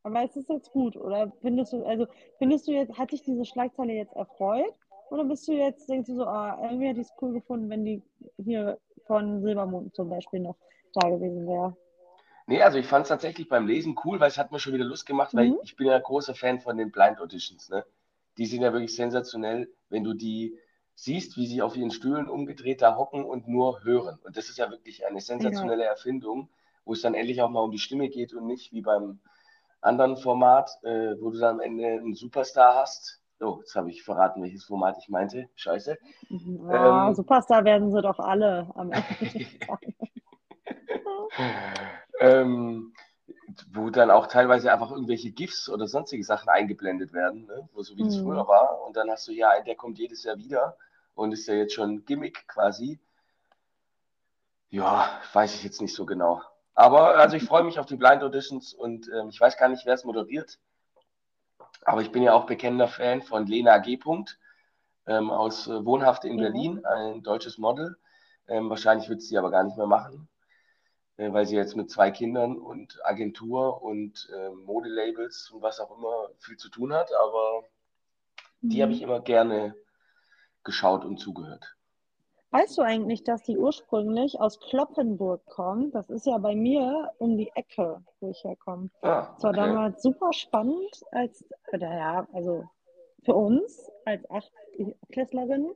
Aber 0.02 0.22
ist 0.22 0.36
es 0.36 0.46
jetzt 0.48 0.70
gut, 0.70 0.96
oder 0.96 1.32
findest 1.40 1.72
du, 1.72 1.82
also 1.82 2.06
findest 2.36 2.68
du 2.68 2.72
jetzt, 2.72 2.98
hat 2.98 3.12
dich 3.12 3.22
diese 3.22 3.46
Schlagzeile 3.46 3.94
jetzt 3.94 4.14
erfreut? 4.14 4.74
Oder 5.10 5.24
bist 5.24 5.48
du 5.48 5.52
jetzt, 5.52 5.88
denkst 5.88 6.08
du 6.08 6.16
so, 6.16 6.26
ah, 6.26 6.58
irgendwie 6.62 6.88
hätte 6.88 7.00
ich 7.00 7.06
es 7.06 7.14
cool 7.22 7.32
gefunden, 7.32 7.70
wenn 7.70 7.86
die 7.86 8.02
hier 8.36 8.78
von 9.06 9.40
Silbermond 9.40 9.94
zum 9.94 10.10
Beispiel 10.10 10.40
noch 10.40 10.56
da 10.92 11.08
gewesen 11.08 11.46
wäre? 11.46 11.74
Nee, 12.46 12.62
also 12.62 12.78
ich 12.78 12.86
fand 12.86 13.04
es 13.04 13.08
tatsächlich 13.08 13.48
beim 13.48 13.66
Lesen 13.66 13.96
cool, 14.04 14.20
weil 14.20 14.28
es 14.28 14.36
hat 14.38 14.52
mir 14.52 14.58
schon 14.58 14.74
wieder 14.74 14.84
Lust 14.84 15.06
gemacht, 15.06 15.34
weil 15.34 15.48
Mhm. 15.50 15.58
ich 15.62 15.76
bin 15.76 15.86
ja 15.86 15.98
großer 15.98 16.34
Fan 16.34 16.60
von 16.60 16.76
den 16.76 16.90
Blind 16.90 17.18
Auditions, 17.20 17.70
ne? 17.70 17.84
Die 18.36 18.46
sind 18.46 18.62
ja 18.62 18.72
wirklich 18.72 18.94
sensationell, 18.94 19.72
wenn 19.88 20.04
du 20.04 20.12
die 20.12 20.58
siehst, 20.94 21.36
wie 21.36 21.46
sie 21.46 21.62
auf 21.62 21.76
ihren 21.76 21.90
Stühlen 21.90 22.28
umgedreht 22.28 22.82
da 22.82 22.96
hocken 22.96 23.24
und 23.24 23.48
nur 23.48 23.82
hören. 23.84 24.18
Und 24.24 24.36
das 24.36 24.48
ist 24.48 24.58
ja 24.58 24.70
wirklich 24.70 25.06
eine 25.06 25.20
sensationelle 25.20 25.84
Erfindung, 25.84 26.50
wo 26.84 26.92
es 26.92 27.00
dann 27.00 27.14
endlich 27.14 27.40
auch 27.42 27.48
mal 27.50 27.60
um 27.60 27.70
die 27.70 27.78
Stimme 27.78 28.08
geht 28.08 28.34
und 28.34 28.46
nicht 28.46 28.72
wie 28.72 28.82
beim 28.82 29.20
anderen 29.80 30.16
Format, 30.16 30.70
äh, 30.82 31.14
wo 31.20 31.30
du 31.30 31.38
dann 31.38 31.56
am 31.56 31.60
Ende 31.60 31.86
einen 31.86 32.14
Superstar 32.14 32.74
hast. 32.76 33.20
Oh, 33.40 33.58
jetzt 33.60 33.74
habe 33.74 33.90
ich 33.90 34.02
verraten, 34.02 34.42
welches 34.42 34.64
Format 34.64 34.96
ich 34.98 35.08
meinte. 35.08 35.48
Scheiße. 35.56 35.96
Ja, 36.70 37.08
Ähm. 37.08 37.14
Superstar 37.14 37.64
werden 37.64 37.92
sie 37.92 38.02
doch 38.02 38.18
alle 38.18 38.66
am 38.74 38.90
Ende. 38.92 39.06
ähm, 42.24 42.92
wo 43.72 43.90
dann 43.90 44.10
auch 44.10 44.26
teilweise 44.26 44.72
einfach 44.72 44.90
irgendwelche 44.90 45.30
GIFs 45.32 45.68
oder 45.68 45.86
sonstige 45.86 46.24
Sachen 46.24 46.48
eingeblendet 46.48 47.12
werden, 47.12 47.46
ne? 47.46 47.68
wo 47.72 47.82
so 47.82 47.96
wie 47.96 48.02
es 48.02 48.16
Mhm. 48.16 48.22
früher 48.22 48.48
war. 48.48 48.82
Und 48.86 48.96
dann 48.96 49.10
hast 49.10 49.28
du 49.28 49.32
hier 49.32 49.50
einen, 49.50 49.64
der 49.64 49.76
kommt 49.76 49.98
jedes 49.98 50.24
Jahr 50.24 50.36
wieder 50.38 50.76
und 51.14 51.32
ist 51.32 51.46
ja 51.48 51.54
jetzt 51.54 51.74
schon 51.74 52.04
Gimmick 52.04 52.46
quasi. 52.48 53.00
Ja, 54.70 55.20
weiß 55.32 55.54
ich 55.54 55.64
jetzt 55.64 55.80
nicht 55.80 55.94
so 55.94 56.04
genau. 56.06 56.42
Aber 56.74 57.16
also 57.16 57.36
ich 57.36 57.44
freue 57.44 57.62
mich 57.64 57.78
auf 57.78 57.86
die 57.86 57.96
Blind 57.96 58.22
Auditions 58.22 58.74
und 58.74 59.08
ähm, 59.08 59.28
ich 59.28 59.40
weiß 59.40 59.56
gar 59.56 59.68
nicht, 59.68 59.86
wer 59.86 59.94
es 59.94 60.04
moderiert. 60.04 60.58
Aber 61.84 62.02
ich 62.02 62.10
bin 62.10 62.22
ja 62.22 62.32
auch 62.34 62.46
bekennender 62.46 62.88
Fan 62.88 63.22
von 63.22 63.46
Lena 63.46 63.78
G. 63.78 63.98
Ähm, 65.06 65.30
aus 65.30 65.66
äh, 65.66 65.84
Wohnhaft 65.84 66.24
in 66.24 66.38
Ja. 66.38 66.44
Berlin, 66.44 66.84
ein 66.84 67.22
deutsches 67.22 67.58
Model. 67.58 67.96
Ähm, 68.48 68.70
wahrscheinlich 68.70 69.08
wird 69.08 69.22
sie 69.22 69.38
aber 69.38 69.50
gar 69.50 69.62
nicht 69.64 69.76
mehr 69.76 69.86
machen, 69.86 70.28
weil 71.16 71.46
sie 71.46 71.56
jetzt 71.56 71.76
mit 71.76 71.90
zwei 71.90 72.10
Kindern 72.10 72.58
und 72.58 72.98
Agentur 73.04 73.82
und 73.82 74.28
äh, 74.34 74.50
Modelabels 74.50 75.50
und 75.50 75.62
was 75.62 75.80
auch 75.80 75.96
immer 75.96 76.30
viel 76.38 76.56
zu 76.56 76.68
tun 76.68 76.92
hat. 76.92 77.10
Aber 77.22 77.64
die 78.60 78.82
habe 78.82 78.92
ich 78.92 79.02
immer 79.02 79.20
gerne 79.20 79.74
geschaut 80.64 81.04
und 81.04 81.18
zugehört. 81.18 81.76
Weißt 82.50 82.78
du 82.78 82.82
eigentlich, 82.82 83.24
dass 83.24 83.42
die 83.42 83.58
ursprünglich 83.58 84.40
aus 84.40 84.60
Kloppenburg 84.60 85.44
kommt? 85.46 85.94
Das 85.94 86.08
ist 86.08 86.24
ja 86.24 86.38
bei 86.38 86.54
mir 86.54 87.10
um 87.18 87.36
die 87.36 87.50
Ecke, 87.56 88.02
wo 88.20 88.30
ich 88.30 88.44
herkomme. 88.44 88.90
Ah, 89.02 89.32
Das 89.34 89.42
war 89.42 89.50
okay. 89.50 89.60
damals 89.60 90.02
super 90.02 90.32
spannend, 90.32 91.04
als, 91.10 91.44
oder 91.72 91.92
ja, 91.92 92.28
also 92.32 92.64
für 93.24 93.34
uns 93.34 93.90
als 94.04 94.24
Achtklässlerinnen 94.30 95.72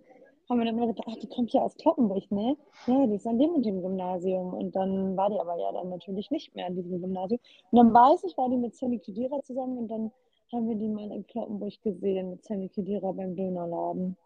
haben 0.48 0.58
wir 0.58 0.64
dann 0.64 0.76
immer 0.76 0.86
gedacht, 0.86 1.06
ach, 1.10 1.16
die 1.16 1.28
kommt 1.28 1.52
ja 1.52 1.60
aus 1.60 1.76
Kloppenburg, 1.76 2.30
ne? 2.30 2.56
Ja, 2.86 3.06
die 3.06 3.16
ist 3.16 3.26
an 3.26 3.38
dem 3.38 3.50
und 3.50 3.66
dem 3.66 3.82
Gymnasium. 3.82 4.54
Und 4.54 4.74
dann 4.74 5.16
war 5.16 5.28
die 5.30 5.38
aber 5.38 5.58
ja 5.58 5.72
dann 5.72 5.90
natürlich 5.90 6.30
nicht 6.30 6.54
mehr 6.54 6.66
an 6.66 6.74
diesem 6.74 7.00
Gymnasium. 7.00 7.40
Und 7.70 7.76
dann 7.76 7.92
weiß 7.92 8.24
ich, 8.24 8.36
war 8.38 8.48
die 8.48 8.56
mit 8.56 8.74
Sammy 8.74 8.98
Kedira 8.98 9.42
zusammen 9.42 9.78
und 9.78 9.88
dann 9.88 10.10
haben 10.52 10.68
wir 10.68 10.76
die 10.76 10.88
mal 10.88 11.10
in 11.12 11.26
Kloppenburg 11.26 11.74
gesehen 11.82 12.30
mit 12.30 12.44
Sammy 12.44 12.68
Kedira 12.70 13.12
beim 13.12 13.36
Dönerladen. 13.36 14.16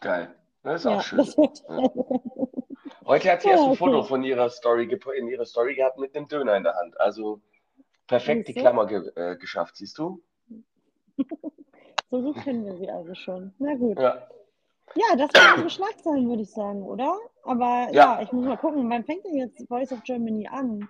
Geil. 0.00 0.34
Das 0.62 0.80
ist 0.80 0.90
Ja, 0.90 0.98
auch 0.98 1.02
schön. 1.02 1.26
Ja. 1.68 1.90
Heute 3.04 3.32
hat 3.32 3.42
sie 3.42 3.48
Ja, 3.48 3.54
erst 3.54 3.64
ein 3.64 3.70
okay. 3.70 3.78
Foto 3.78 4.02
von 4.04 4.22
ihrer 4.22 4.48
Story 4.48 4.88
in 5.18 5.28
ihrer 5.28 5.44
Story 5.44 5.74
gehabt 5.74 5.98
mit 5.98 6.16
einem 6.16 6.28
Döner 6.28 6.56
in 6.56 6.62
der 6.62 6.74
Hand. 6.74 6.98
Also 7.00 7.40
perfekt 8.06 8.48
die? 8.48 8.54
Klammer 8.54 8.86
ge 8.86 9.10
äh, 9.16 9.36
geschafft, 9.36 9.76
siehst 9.76 9.98
du? 9.98 10.22
so 12.10 12.22
gut 12.22 12.36
kennen 12.36 12.64
wir 12.64 12.76
sie 12.76 12.90
also 12.90 13.14
schon. 13.14 13.52
Na 13.58 13.74
gut. 13.74 13.98
Ja. 13.98 14.28
Ja, 14.94 15.16
das 15.16 15.30
waren 15.34 15.52
unsere 15.54 15.70
Schlagzeilen, 15.70 16.28
würde 16.28 16.42
ich 16.42 16.50
sagen, 16.50 16.82
oder? 16.82 17.16
Aber 17.44 17.88
Ja. 17.92 18.16
ja. 18.16 18.22
ich 18.22 18.32
muss 18.32 18.44
mal 18.44 18.56
gucken, 18.58 18.88
wann 18.90 19.04
fängt 19.04 19.24
denn 19.24 19.36
jetzt 19.36 19.66
Voice 19.68 19.92
of 19.92 20.02
Germany 20.02 20.48
an? 20.48 20.88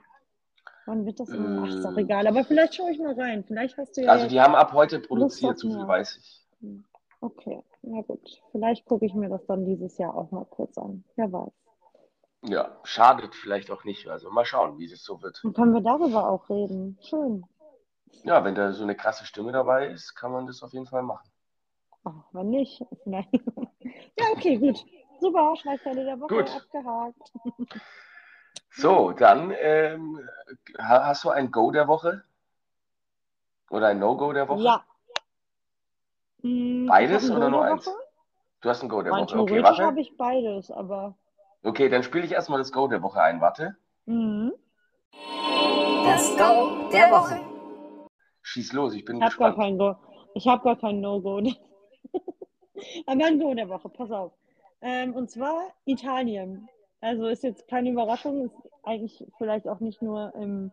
Wann 0.87 1.07
wird 1.07 1.21
das 1.21 1.29
immer? 1.29 1.63
Ach, 1.65 1.69
ist 1.69 1.87
auch 1.87 1.97
Äh. 1.97 2.01
egal. 2.03 2.27
Aber 2.27 2.43
vielleicht 2.45 2.75
schaue 2.75 2.91
ich 2.91 2.99
mal 2.99 3.15
rein. 3.15 3.45
Vielleicht 3.45 3.77
hast 3.79 3.97
du 3.97 4.03
ja 4.03 4.11
Also 4.11 4.27
die 4.27 4.41
haben 4.41 4.55
ab 4.57 4.73
heute 4.73 4.99
produziert, 4.99 5.59
so 5.59 5.69
viel 5.71 5.87
weiß 5.87 6.17
ich. 6.17 6.47
Okay, 7.21 7.63
na 7.83 8.01
gut. 8.03 8.43
Vielleicht 8.51 8.85
gucke 8.87 9.07
ich 9.07 9.15
mir 9.15 9.29
das 9.29 9.47
dann 9.47 9.65
dieses 9.65 9.97
Jahr 9.99 10.17
auch 10.17 10.33
mal 10.33 10.45
kurz 10.45 10.77
an. 10.79 11.05
Wer 11.15 11.33
weiß. 11.33 11.53
Ja, 12.45 12.77
schadet 12.83 13.37
vielleicht 13.37 13.71
auch 13.71 13.85
nicht. 13.85 14.09
Also 14.09 14.31
mal 14.31 14.45
schauen, 14.45 14.77
wie 14.79 14.87
es 14.93 15.05
so 15.05 15.23
wird. 15.23 15.39
Dann 15.45 15.53
können 15.53 15.73
wir 15.75 15.81
darüber 15.81 16.29
auch 16.29 16.51
reden. 16.51 16.99
Schön. 17.01 17.45
Ja, 18.25 18.43
wenn 18.45 18.57
da 18.57 18.73
so 18.73 18.83
eine 18.83 18.97
krasse 18.97 19.25
Stimme 19.25 19.53
dabei 19.53 19.87
ist, 19.87 20.15
kann 20.17 20.33
man 20.33 20.47
das 20.47 20.63
auf 20.65 20.73
jeden 20.73 20.87
Fall 20.87 21.03
machen. 21.05 21.29
Ach, 22.05 22.25
wenn 22.33 22.51
nicht. 22.51 22.85
Nein. 23.05 23.27
ja, 24.19 24.27
okay, 24.33 24.57
gut. 24.57 24.85
Super, 25.21 25.55
Schlagzeile 25.57 26.05
der 26.05 26.19
Woche 26.21 26.35
Gut. 26.35 26.51
abgehakt. 26.51 27.33
So, 28.71 29.13
dann 29.13 29.53
ähm, 29.61 30.19
ha- 30.79 31.05
hast 31.07 31.25
du 31.25 31.31
ein 31.31 31.51
Go 31.53 31.71
der 31.71 31.87
Woche? 31.87 32.25
Oder 33.71 33.89
ein 33.89 33.99
No-Go 34.01 34.33
der 34.33 34.49
Woche? 34.49 34.63
Ja. 34.65 34.85
Hm, 36.43 36.87
Beides 36.89 37.31
oder 37.31 37.49
nur 37.51 37.65
eins? 37.65 37.89
Du 38.61 38.69
hast 38.69 38.83
ein 38.83 38.89
Go 38.89 39.03
der 39.03 39.13
Woche. 39.13 39.39
Okay, 39.39 39.63
warte. 39.63 39.85
habe 39.85 40.01
ich 40.01 40.17
beides, 40.17 40.71
aber. 40.71 41.17
Okay, 41.63 41.89
dann 41.89 42.03
spiele 42.03 42.25
ich 42.25 42.33
erstmal 42.33 42.59
das 42.59 42.73
Go 42.73 42.89
der 42.89 43.03
Woche 43.03 43.23
ein. 43.23 43.41
Warte. 43.41 43.77
Mhm. 44.07 44.53
Das 46.05 46.31
Go 46.37 46.89
der 46.93 47.11
Woche. 47.11 47.41
Schieß 48.43 48.73
los, 48.73 48.95
ich 48.95 49.05
bin 49.05 49.19
Ich 49.19 49.23
habe 49.23 49.37
gar 49.37 49.51
gespannt. 49.51 49.57
kein 49.57 49.79
Go. 49.79 49.95
Ich 50.35 50.49
habe 50.49 50.65
gar 50.65 50.77
kein 50.77 51.01
No-Go. 51.01 51.41
Aber 53.07 53.25
ein 53.25 53.39
Go 53.41 53.55
der 53.55 53.69
Woche, 53.69 53.89
pass 53.89 54.11
auf. 54.11 54.33
Ähm, 54.81 55.15
und 55.15 55.31
zwar 55.31 55.69
Italien. 55.85 56.69
Also 57.01 57.27
ist 57.27 57.43
jetzt 57.43 57.69
keine 57.69 57.91
Überraschung, 57.91 58.45
ist 58.45 58.55
eigentlich 58.83 59.25
vielleicht 59.39 59.69
auch 59.69 59.81
nicht 59.81 60.03
nur 60.03 60.35
im, 60.35 60.71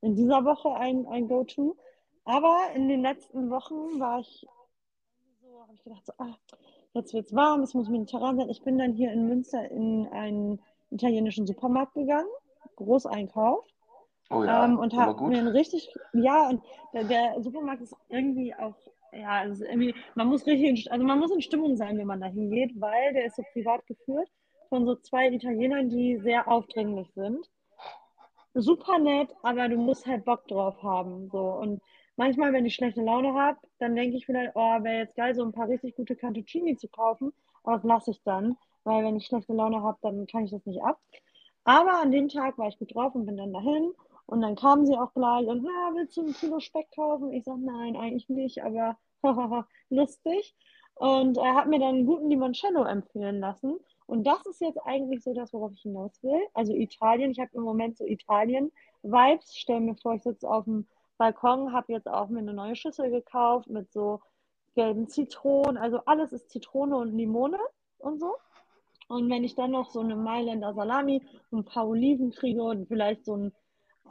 in 0.00 0.14
dieser 0.14 0.44
Woche 0.44 0.74
ein, 0.74 1.06
ein 1.06 1.28
Go-To. 1.28 1.76
Aber 2.24 2.58
in 2.74 2.88
den 2.88 3.02
letzten 3.02 3.50
Wochen 3.50 3.98
war 3.98 4.20
ich 4.20 4.46
so, 5.40 5.60
habe 5.60 5.74
ich 5.74 5.82
gedacht, 5.82 6.06
so, 6.06 6.12
ah, 6.18 6.36
jetzt 6.94 7.14
wird 7.14 7.26
es 7.26 7.34
warm, 7.34 7.62
es 7.62 7.74
muss 7.74 7.88
mediterran 7.88 8.36
sein. 8.36 8.48
Ich 8.48 8.62
bin 8.62 8.78
dann 8.78 8.92
hier 8.92 9.12
in 9.12 9.26
Münster 9.26 9.70
in 9.70 10.06
einen 10.12 10.60
italienischen 10.90 11.46
Supermarkt 11.46 11.94
gegangen, 11.94 12.28
Großeinkauf. 12.76 13.64
Oh 14.30 14.44
ja, 14.44 14.64
ähm, 14.64 14.78
und 14.78 14.94
habe 14.94 15.24
mir 15.24 15.38
einen 15.38 15.48
richtig, 15.48 15.92
ja, 16.12 16.48
und 16.48 16.62
der, 16.94 17.04
der 17.04 17.42
Supermarkt 17.42 17.82
ist 17.82 17.94
irgendwie 18.08 18.54
auch, 18.54 18.76
ja, 19.12 19.42
ist 19.42 19.60
irgendwie, 19.60 19.94
man 20.14 20.28
muss 20.28 20.46
richtig, 20.46 20.86
in, 20.86 20.92
also 20.92 21.04
man 21.04 21.18
muss 21.18 21.32
in 21.32 21.42
Stimmung 21.42 21.76
sein, 21.76 21.98
wenn 21.98 22.06
man 22.06 22.20
da 22.20 22.26
hingeht, 22.26 22.72
weil 22.80 23.12
der 23.12 23.26
ist 23.26 23.36
so 23.36 23.42
privat 23.52 23.86
geführt 23.86 24.28
von 24.68 24.86
so 24.86 24.96
zwei 24.96 25.28
Italienern, 25.28 25.90
die 25.90 26.18
sehr 26.18 26.48
aufdringlich 26.48 27.12
sind. 27.14 27.46
Super 28.54 28.98
nett, 28.98 29.28
aber 29.42 29.68
du 29.68 29.76
musst 29.76 30.06
halt 30.06 30.24
Bock 30.24 30.46
drauf 30.48 30.82
haben, 30.82 31.28
so. 31.30 31.40
Und 31.40 31.80
manchmal, 32.16 32.52
wenn 32.52 32.66
ich 32.66 32.74
schlechte 32.74 33.02
Laune 33.02 33.34
habe, 33.34 33.58
dann 33.78 33.94
denke 33.94 34.16
ich 34.16 34.26
vielleicht, 34.26 34.52
oh, 34.54 34.82
wäre 34.82 34.98
jetzt 34.98 35.16
geil, 35.16 35.34
so 35.34 35.44
ein 35.44 35.52
paar 35.52 35.68
richtig 35.68 35.96
gute 35.96 36.16
Cantuccini 36.16 36.76
zu 36.76 36.88
kaufen, 36.88 37.32
aber 37.64 37.76
das 37.76 37.84
lasse 37.84 38.10
ich 38.12 38.22
dann, 38.24 38.56
weil 38.84 39.04
wenn 39.04 39.16
ich 39.16 39.26
schlechte 39.26 39.52
Laune 39.52 39.82
habe, 39.82 39.98
dann 40.02 40.26
kann 40.26 40.44
ich 40.44 40.50
das 40.50 40.64
nicht 40.66 40.82
ab. 40.82 40.98
Aber 41.64 42.00
an 42.00 42.10
dem 42.10 42.28
Tag 42.28 42.58
war 42.58 42.68
ich 42.68 42.78
gut 42.78 42.94
drauf 42.94 43.14
und 43.14 43.26
bin 43.26 43.36
dann 43.36 43.52
dahin. 43.52 43.92
Und 44.32 44.40
dann 44.40 44.56
kamen 44.56 44.86
sie 44.86 44.96
auch 44.96 45.12
gleich 45.12 45.46
und, 45.46 45.62
na, 45.62 45.94
willst 45.94 46.16
du 46.16 46.22
ein 46.22 46.32
Kilo 46.32 46.58
Speck 46.58 46.90
kaufen? 46.94 47.34
Ich 47.34 47.44
sage, 47.44 47.60
nein, 47.60 47.96
eigentlich 47.96 48.30
nicht, 48.30 48.64
aber 48.64 48.96
lustig. 49.90 50.56
Und 50.94 51.36
er 51.36 51.54
hat 51.54 51.68
mir 51.68 51.78
dann 51.78 51.96
einen 51.96 52.06
guten 52.06 52.30
Limoncello 52.30 52.82
empfehlen 52.84 53.40
lassen. 53.40 53.78
Und 54.06 54.26
das 54.26 54.46
ist 54.46 54.62
jetzt 54.62 54.78
eigentlich 54.86 55.22
so 55.22 55.34
das, 55.34 55.52
worauf 55.52 55.72
ich 55.72 55.82
hinaus 55.82 56.12
will. 56.22 56.40
Also 56.54 56.72
Italien, 56.72 57.32
ich 57.32 57.40
habe 57.40 57.50
im 57.52 57.60
Moment 57.60 57.98
so 57.98 58.06
Italien-Vibes. 58.06 59.54
Stell 59.54 59.80
mir 59.80 59.96
vor, 59.96 60.14
ich 60.14 60.22
sitze 60.22 60.48
auf 60.48 60.64
dem 60.64 60.86
Balkon, 61.18 61.74
habe 61.74 61.92
jetzt 61.92 62.08
auch 62.08 62.30
mir 62.30 62.38
eine 62.38 62.54
neue 62.54 62.74
Schüssel 62.74 63.10
gekauft 63.10 63.68
mit 63.68 63.92
so 63.92 64.22
gelben 64.74 65.08
Zitronen. 65.08 65.76
Also 65.76 66.00
alles 66.06 66.32
ist 66.32 66.48
Zitrone 66.48 66.96
und 66.96 67.14
Limone 67.14 67.58
und 67.98 68.18
so. 68.18 68.34
Und 69.08 69.28
wenn 69.28 69.44
ich 69.44 69.56
dann 69.56 69.72
noch 69.72 69.90
so 69.90 70.00
eine 70.00 70.16
Mailänder 70.16 70.72
Salami, 70.72 71.20
ein 71.52 71.66
paar 71.66 71.86
Oliven 71.86 72.30
kriege 72.30 72.62
und 72.62 72.88
vielleicht 72.88 73.26
so 73.26 73.34
einen 73.34 73.52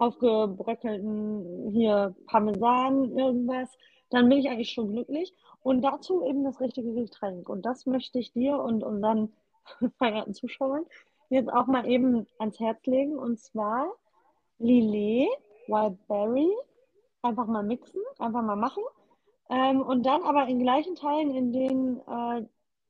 aufgebröckelten 0.01 1.69
hier 1.71 2.15
Parmesan, 2.25 3.15
irgendwas, 3.15 3.69
dann 4.09 4.27
bin 4.29 4.39
ich 4.39 4.49
eigentlich 4.49 4.71
schon 4.71 4.91
glücklich. 4.91 5.33
Und 5.61 5.83
dazu 5.83 6.25
eben 6.25 6.43
das 6.43 6.59
richtige 6.59 6.91
Getränk. 6.93 7.47
Und 7.47 7.65
das 7.65 7.85
möchte 7.85 8.17
ich 8.17 8.33
dir 8.33 8.57
und 8.57 8.83
unseren 8.83 9.31
verehrten 9.97 10.33
Zuschauern 10.33 10.85
jetzt 11.29 11.53
auch 11.53 11.67
mal 11.67 11.87
eben 11.87 12.25
ans 12.39 12.59
Herz 12.59 12.83
legen. 12.87 13.17
Und 13.17 13.39
zwar 13.39 13.93
Lillet, 14.57 15.29
Wildberry, 15.67 16.49
einfach 17.21 17.45
mal 17.45 17.63
mixen, 17.63 18.01
einfach 18.17 18.41
mal 18.41 18.55
machen. 18.55 18.83
Ähm, 19.51 19.81
und 19.81 20.03
dann 20.07 20.23
aber 20.23 20.47
in 20.47 20.59
gleichen 20.59 20.95
Teilen, 20.95 21.35
in 21.35 21.53
denen 21.53 21.99
äh, 22.07 22.45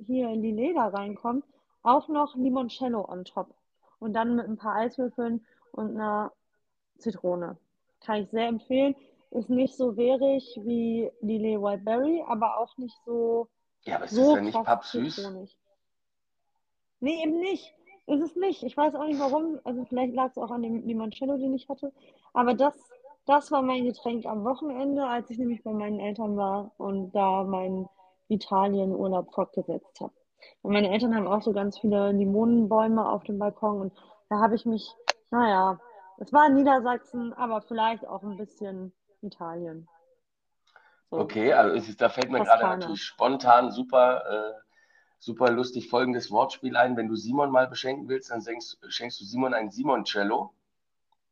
hier 0.05 0.29
Lillet 0.29 0.77
da 0.77 0.87
reinkommt, 0.87 1.43
auch 1.83 2.07
noch 2.07 2.35
Limoncello 2.37 3.05
on 3.05 3.25
top. 3.25 3.53
Und 3.99 4.13
dann 4.13 4.37
mit 4.37 4.47
ein 4.47 4.57
paar 4.57 4.75
Eiswürfeln 4.75 5.45
und 5.73 5.97
einer 5.97 6.31
Zitrone. 7.01 7.57
Kann 8.05 8.23
ich 8.23 8.29
sehr 8.29 8.47
empfehlen. 8.47 8.95
Ist 9.31 9.49
nicht 9.49 9.75
so 9.75 9.95
währig 9.95 10.59
wie 10.63 11.09
Lillet 11.21 11.61
Wildberry, 11.61 12.23
aber 12.27 12.57
auch 12.57 12.75
nicht 12.77 12.97
so, 13.05 13.47
Ja, 13.85 13.95
aber 13.95 14.05
ist 14.05 14.15
so 14.15 14.23
das 14.23 14.33
denn 14.35 14.45
nicht 14.45 14.63
pappsüß? 14.63 15.15
zitronig. 15.15 15.57
Nee, 16.99 17.23
eben 17.23 17.39
nicht. 17.39 17.73
Ist 18.07 18.21
es 18.21 18.35
nicht. 18.35 18.63
Ich 18.63 18.75
weiß 18.75 18.95
auch 18.95 19.05
nicht 19.05 19.19
warum. 19.19 19.59
Also 19.63 19.85
vielleicht 19.85 20.13
lag 20.13 20.31
es 20.31 20.37
auch 20.37 20.51
an 20.51 20.63
dem 20.63 20.85
Limoncello, 20.85 21.37
den 21.37 21.53
ich 21.53 21.69
hatte. 21.69 21.93
Aber 22.33 22.53
das, 22.53 22.75
das 23.25 23.51
war 23.51 23.61
mein 23.61 23.85
Getränk 23.85 24.25
am 24.25 24.43
Wochenende, 24.43 25.05
als 25.05 25.29
ich 25.29 25.37
nämlich 25.37 25.63
bei 25.63 25.71
meinen 25.71 25.99
Eltern 25.99 26.35
war 26.35 26.71
und 26.77 27.11
da 27.13 27.43
meinen 27.43 27.87
Italien-Urlaub 28.27 29.33
fortgesetzt 29.33 29.99
habe. 30.01 30.13
Und 30.61 30.73
meine 30.73 30.91
Eltern 30.91 31.15
haben 31.15 31.27
auch 31.27 31.41
so 31.41 31.53
ganz 31.53 31.77
viele 31.79 32.11
Limonenbäume 32.11 33.07
auf 33.07 33.23
dem 33.23 33.37
Balkon 33.39 33.81
und 33.81 33.93
da 34.29 34.39
habe 34.39 34.55
ich 34.55 34.65
mich, 34.65 34.91
naja, 35.29 35.79
es 36.21 36.31
war 36.31 36.49
Niedersachsen, 36.49 37.33
aber 37.33 37.61
vielleicht 37.61 38.07
auch 38.07 38.21
ein 38.21 38.37
bisschen 38.37 38.93
Italien. 39.21 39.87
So, 41.09 41.17
Okay, 41.17 41.51
also 41.51 41.75
ist, 41.75 41.99
da 41.99 42.09
fällt 42.09 42.29
mir 42.29 42.43
gerade 42.43 42.63
natürlich 42.63 43.01
spontan 43.03 43.71
super, 43.71 44.23
äh, 44.29 44.53
super 45.17 45.49
lustig 45.51 45.89
folgendes 45.89 46.29
Wortspiel 46.29 46.77
ein. 46.77 46.95
Wenn 46.95 47.07
du 47.07 47.15
Simon 47.15 47.51
mal 47.51 47.67
beschenken 47.67 48.07
willst, 48.07 48.29
dann 48.29 48.43
schenkst, 48.43 48.77
schenkst 48.87 49.19
du 49.19 49.25
Simon 49.25 49.55
ein 49.55 49.71
Simoncello. 49.71 50.53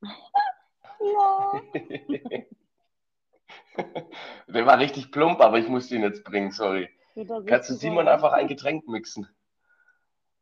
Ja. 0.02 1.62
Der 4.48 4.66
war 4.66 4.80
richtig 4.80 5.12
plump, 5.12 5.40
aber 5.40 5.60
ich 5.60 5.68
musste 5.70 5.96
ihn 5.96 6.02
jetzt 6.02 6.24
bringen, 6.24 6.52
sorry. 6.52 6.90
Kannst 7.46 7.70
du 7.70 7.76
Simon 7.76 8.08
einfach 8.08 8.34
ein 8.34 8.48
Getränk 8.48 8.88
mixen? 8.88 9.28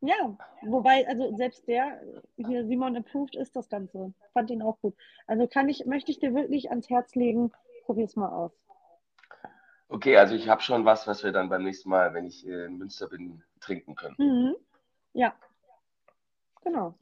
Ja, 0.01 0.37
wobei, 0.61 1.07
also 1.07 1.35
selbst 1.35 1.67
der 1.67 2.01
hier 2.35 2.65
Simon 2.65 2.95
approved 2.95 3.35
ist 3.35 3.55
das 3.55 3.67
Ganze. 3.67 4.13
Fand 4.33 4.51
ihn 4.51 4.61
auch 4.61 4.79
gut. 4.79 4.95
Also 5.25 5.47
kann 5.47 5.69
ich, 5.69 5.85
möchte 5.85 6.11
ich 6.11 6.19
dir 6.19 6.35
wirklich 6.35 6.69
ans 6.69 6.89
Herz 6.89 7.15
legen, 7.15 7.51
probier's 7.85 8.15
mal 8.15 8.29
aus. 8.29 8.51
Okay, 9.89 10.17
also 10.17 10.35
ich 10.35 10.49
habe 10.49 10.61
schon 10.61 10.85
was, 10.85 11.07
was 11.07 11.23
wir 11.23 11.31
dann 11.31 11.49
beim 11.49 11.63
nächsten 11.63 11.89
Mal, 11.89 12.13
wenn 12.13 12.25
ich 12.25 12.45
äh, 12.45 12.65
in 12.65 12.77
Münster 12.77 13.07
bin, 13.07 13.41
trinken 13.59 13.95
können. 13.95 14.15
Mhm. 14.17 14.55
Ja, 15.13 15.33
genau. 16.61 16.93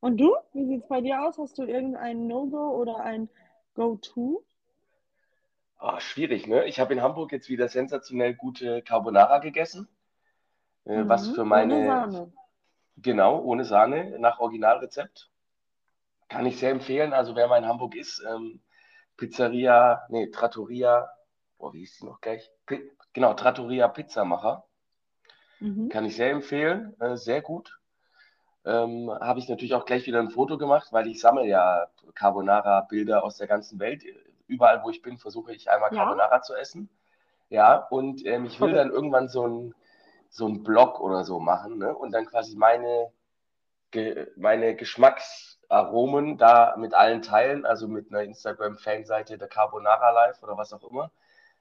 Und 0.00 0.18
du? 0.18 0.36
Wie 0.52 0.66
sieht's 0.66 0.86
bei 0.86 1.00
dir 1.00 1.22
aus? 1.22 1.38
Hast 1.38 1.56
du 1.58 1.64
irgendein 1.64 2.26
No-Go 2.26 2.76
oder 2.76 3.00
ein 3.00 3.30
Go-To? 3.74 4.44
Ah, 5.78 5.98
schwierig, 5.98 6.46
ne? 6.46 6.66
Ich 6.66 6.78
habe 6.78 6.92
in 6.92 7.02
Hamburg 7.02 7.32
jetzt 7.32 7.48
wieder 7.48 7.68
sensationell 7.68 8.34
gute 8.34 8.82
Carbonara 8.82 9.38
gegessen, 9.38 9.88
äh, 10.84 11.04
was 11.08 11.28
Mhm. 11.28 11.34
für 11.34 11.42
Ohne 11.42 11.46
meine, 11.48 11.84
Sahne. 11.84 12.32
genau, 12.96 13.40
ohne 13.42 13.64
Sahne, 13.64 14.18
nach 14.18 14.40
Originalrezept. 14.40 15.30
Kann 16.28 16.46
ich 16.46 16.58
sehr 16.58 16.70
empfehlen. 16.70 17.12
Also 17.14 17.34
wer 17.36 17.48
mal 17.48 17.58
in 17.58 17.66
Hamburg 17.66 17.94
ist, 17.96 18.22
ähm, 18.28 18.60
Pizzeria, 19.16 20.04
nee, 20.10 20.30
Trattoria, 20.30 21.08
boah, 21.58 21.72
wie 21.72 21.80
hieß 21.80 21.98
die 22.00 22.06
noch 22.06 22.20
gleich? 22.20 22.50
Pi 22.66 22.90
genau, 23.12 23.34
Trattoria 23.34 23.88
Pizzamacher. 23.88 24.64
Mhm. 25.60 25.88
Kann 25.88 26.04
ich 26.04 26.16
sehr 26.16 26.30
empfehlen, 26.30 26.94
äh, 27.00 27.16
sehr 27.16 27.40
gut. 27.42 27.78
Ähm, 28.64 29.10
habe 29.20 29.38
ich 29.40 29.48
natürlich 29.48 29.74
auch 29.74 29.84
gleich 29.86 30.06
wieder 30.06 30.20
ein 30.20 30.30
Foto 30.30 30.58
gemacht, 30.58 30.88
weil 30.92 31.06
ich 31.08 31.20
sammle 31.20 31.46
ja 31.46 31.86
Carbonara-Bilder 32.14 33.24
aus 33.24 33.36
der 33.38 33.46
ganzen 33.46 33.78
Welt. 33.80 34.04
Überall, 34.48 34.82
wo 34.84 34.90
ich 34.90 35.02
bin, 35.02 35.18
versuche 35.18 35.54
ich 35.54 35.70
einmal 35.70 35.90
Ja? 35.90 35.96
Carbonara 36.04 36.42
zu 36.42 36.54
essen. 36.54 36.88
Ja, 37.50 37.76
und 37.76 38.24
ähm, 38.26 38.46
ich 38.46 38.60
will 38.60 38.72
dann 38.72 38.90
irgendwann 38.90 39.28
so 39.28 39.46
ein, 39.46 39.74
so 40.34 40.48
ein 40.48 40.64
Blog 40.64 40.98
oder 41.00 41.24
so 41.24 41.38
machen, 41.38 41.78
ne? 41.78 41.96
Und 41.96 42.10
dann 42.12 42.26
quasi 42.26 42.56
meine, 42.56 43.12
ge 43.92 44.26
meine 44.36 44.74
Geschmacksaromen 44.74 46.38
da 46.38 46.74
mit 46.76 46.92
allen 46.92 47.22
teilen, 47.22 47.64
also 47.64 47.86
mit 47.86 48.10
einer 48.10 48.22
Instagram-Fanseite 48.24 49.38
der 49.38 49.46
Carbonara 49.46 50.10
Live 50.10 50.42
oder 50.42 50.56
was 50.56 50.72
auch 50.72 50.82
immer. 50.90 51.12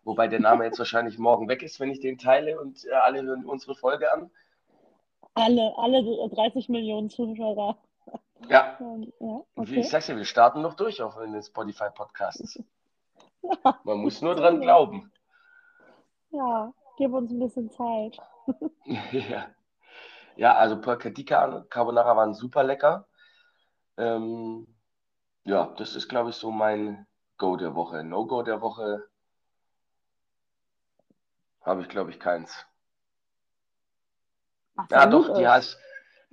Wobei 0.04 0.28
der 0.28 0.40
Name 0.40 0.66
jetzt 0.66 0.80
wahrscheinlich 0.80 1.20
morgen 1.20 1.48
weg 1.48 1.62
ist, 1.62 1.80
wenn 1.80 1.92
ich 1.92 2.00
den 2.00 2.18
teile 2.18 2.60
und 2.60 2.84
äh, 2.86 2.94
alle 2.94 3.22
hören 3.22 3.46
unsere 3.46 3.76
Folge 3.76 4.12
an. 4.12 4.32
Alle, 5.36 5.74
alle 5.78 6.04
30 6.30 6.68
Millionen 6.70 7.12
Zuhörer. 7.12 7.78
Ja, 8.50 8.76
Ähm, 8.82 9.14
Ja, 9.20 9.44
Wie 9.56 9.62
okay. 9.62 9.80
Ich 9.82 9.90
sag's 9.90 10.08
ja, 10.08 10.18
wir 10.18 10.26
starten 10.26 10.64
noch 10.64 10.74
durch 10.74 11.00
auf 11.04 11.16
den 11.20 11.40
Spotify-Podcasts. 11.42 12.56
Ja, 13.44 13.80
Man 13.84 14.00
muss 14.00 14.20
nur 14.24 14.34
dran 14.34 14.62
glauben. 14.62 15.12
ja, 16.32 16.74
gib 16.98 17.14
uns 17.14 17.32
ein 17.32 17.40
bisschen 17.40 17.70
Zeit. 17.70 18.18
Ja, 18.86 19.48
ja 20.36 20.56
also 20.56 20.78
die 20.78 21.26
Car- 21.26 21.66
Carbonara 21.70 22.16
waren 22.16 22.34
super 22.34 22.64
lecker. 22.64 23.08
Ähm, 23.98 24.68
ja, 25.44 25.74
das 25.78 25.96
ist, 25.96 26.10
glaube 26.10 26.32
ich, 26.32 26.36
so 26.36 26.52
mein 26.52 27.06
Go 27.38 27.58
der 27.58 27.76
Woche. 27.76 28.04
No-Go 28.04 28.44
der 28.44 28.62
Woche 28.62 29.08
habe 31.62 31.82
ich, 31.82 31.90
glaube 31.90 32.12
ich, 32.12 32.20
keins. 32.20 32.66
Was 34.76 34.90
Ja, 34.90 35.06
doch, 35.06 35.34
die. 35.34 35.48
HS, 35.48 35.78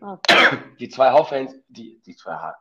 Ah. 0.02 0.18
die 0.78 0.88
zwei 0.88 1.10
HSV-Fans, 1.10 1.54
die, 1.68 2.00
die 2.06 2.16
zwei, 2.16 2.32
H- 2.32 2.56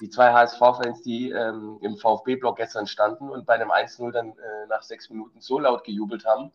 die 0.00 0.10
zwei 0.10 0.32
HSV-Fans, 0.32 1.02
die 1.02 1.30
ähm, 1.30 1.78
im 1.82 1.96
VfB-Block 1.98 2.56
gestern 2.56 2.88
standen 2.88 3.30
und 3.30 3.46
bei 3.46 3.54
einem 3.54 3.70
1-0 3.70 4.10
dann 4.10 4.30
äh, 4.36 4.66
nach 4.68 4.82
sechs 4.82 5.08
Minuten 5.08 5.40
so 5.40 5.60
laut 5.60 5.84
gejubelt 5.84 6.24
haben, 6.24 6.52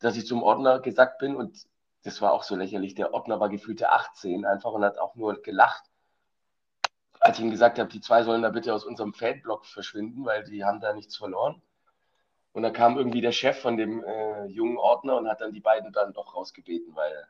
dass 0.00 0.16
ich 0.16 0.26
zum 0.26 0.42
Ordner 0.42 0.80
gesagt 0.80 1.18
bin 1.18 1.36
und 1.36 1.66
das 2.04 2.20
war 2.22 2.32
auch 2.32 2.44
so 2.44 2.54
lächerlich. 2.54 2.94
Der 2.94 3.14
Ordner 3.14 3.40
war 3.40 3.48
gefühlte 3.48 3.90
18 3.90 4.44
einfach 4.44 4.72
und 4.72 4.84
hat 4.84 4.98
auch 4.98 5.16
nur 5.16 5.42
gelacht, 5.42 5.84
als 7.20 7.38
ich 7.38 7.44
ihm 7.44 7.50
gesagt 7.50 7.78
habe, 7.78 7.88
die 7.90 8.00
zwei 8.00 8.22
sollen 8.22 8.42
da 8.42 8.50
bitte 8.50 8.72
aus 8.72 8.84
unserem 8.84 9.12
Fanblock 9.12 9.66
verschwinden, 9.66 10.24
weil 10.24 10.44
die 10.44 10.64
haben 10.64 10.80
da 10.80 10.92
nichts 10.92 11.16
verloren. 11.16 11.60
Und 12.52 12.62
da 12.62 12.70
kam 12.70 12.96
irgendwie 12.96 13.20
der 13.20 13.32
Chef 13.32 13.60
von 13.60 13.76
dem 13.76 14.02
äh, 14.04 14.46
jungen 14.46 14.78
Ordner 14.78 15.16
und 15.16 15.28
hat 15.28 15.40
dann 15.40 15.52
die 15.52 15.60
beiden 15.60 15.92
dann 15.92 16.12
doch 16.12 16.34
rausgebeten, 16.34 16.94
weil 16.94 17.26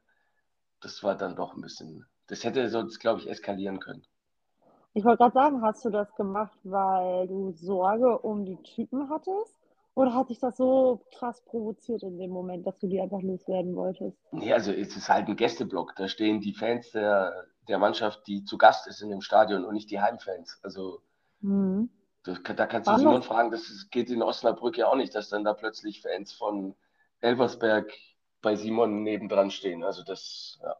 das 0.80 1.02
war 1.02 1.16
dann 1.16 1.34
doch 1.34 1.54
ein 1.54 1.62
bisschen, 1.62 2.06
das 2.26 2.44
hätte 2.44 2.68
sonst, 2.68 2.98
glaube 3.00 3.20
ich, 3.20 3.28
eskalieren 3.28 3.80
können. 3.80 4.04
Ich 4.94 5.04
wollte 5.04 5.18
gerade 5.18 5.34
sagen, 5.34 5.62
hast 5.62 5.84
du 5.84 5.90
das 5.90 6.14
gemacht, 6.14 6.58
weil 6.62 7.26
du 7.28 7.52
Sorge 7.52 8.18
um 8.18 8.44
die 8.44 8.62
Typen 8.62 9.10
hattest? 9.10 9.54
Oder 9.96 10.14
hat 10.14 10.28
dich 10.28 10.38
das 10.38 10.58
so 10.58 11.00
krass 11.14 11.42
provoziert 11.46 12.02
in 12.02 12.18
dem 12.18 12.30
Moment, 12.30 12.66
dass 12.66 12.78
du 12.78 12.86
die 12.86 13.00
einfach 13.00 13.22
loswerden 13.22 13.74
wolltest? 13.74 14.18
Nee, 14.30 14.52
also 14.52 14.70
es 14.70 14.94
ist 14.94 15.08
halt 15.08 15.26
ein 15.26 15.36
Gästeblock. 15.36 15.96
Da 15.96 16.06
stehen 16.06 16.40
die 16.40 16.52
Fans 16.54 16.90
der, 16.92 17.46
der 17.66 17.78
Mannschaft, 17.78 18.26
die 18.26 18.44
zu 18.44 18.58
Gast 18.58 18.86
ist 18.86 19.00
in 19.00 19.08
dem 19.08 19.22
Stadion 19.22 19.64
und 19.64 19.74
nicht 19.74 19.90
die 19.90 20.00
Heimfans. 20.00 20.60
Also 20.62 21.00
Mhm. 21.40 21.88
das, 22.24 22.42
da 22.42 22.66
kannst 22.66 22.90
du 22.90 22.96
Simon 22.98 23.22
fragen, 23.22 23.50
das 23.50 23.62
ist- 23.70 23.90
geht 23.90 24.10
in 24.10 24.22
Osnabrück 24.22 24.76
ja 24.76 24.88
auch 24.88 24.96
nicht, 24.96 25.14
dass 25.14 25.30
dann 25.30 25.44
da 25.44 25.54
plötzlich 25.54 26.02
Fans 26.02 26.32
von 26.32 26.74
Elversberg 27.20 27.90
bei 28.42 28.54
Simon 28.56 29.02
nebendran 29.02 29.50
stehen. 29.50 29.82
Also 29.82 30.02
das, 30.04 30.58
ja. 30.62 30.76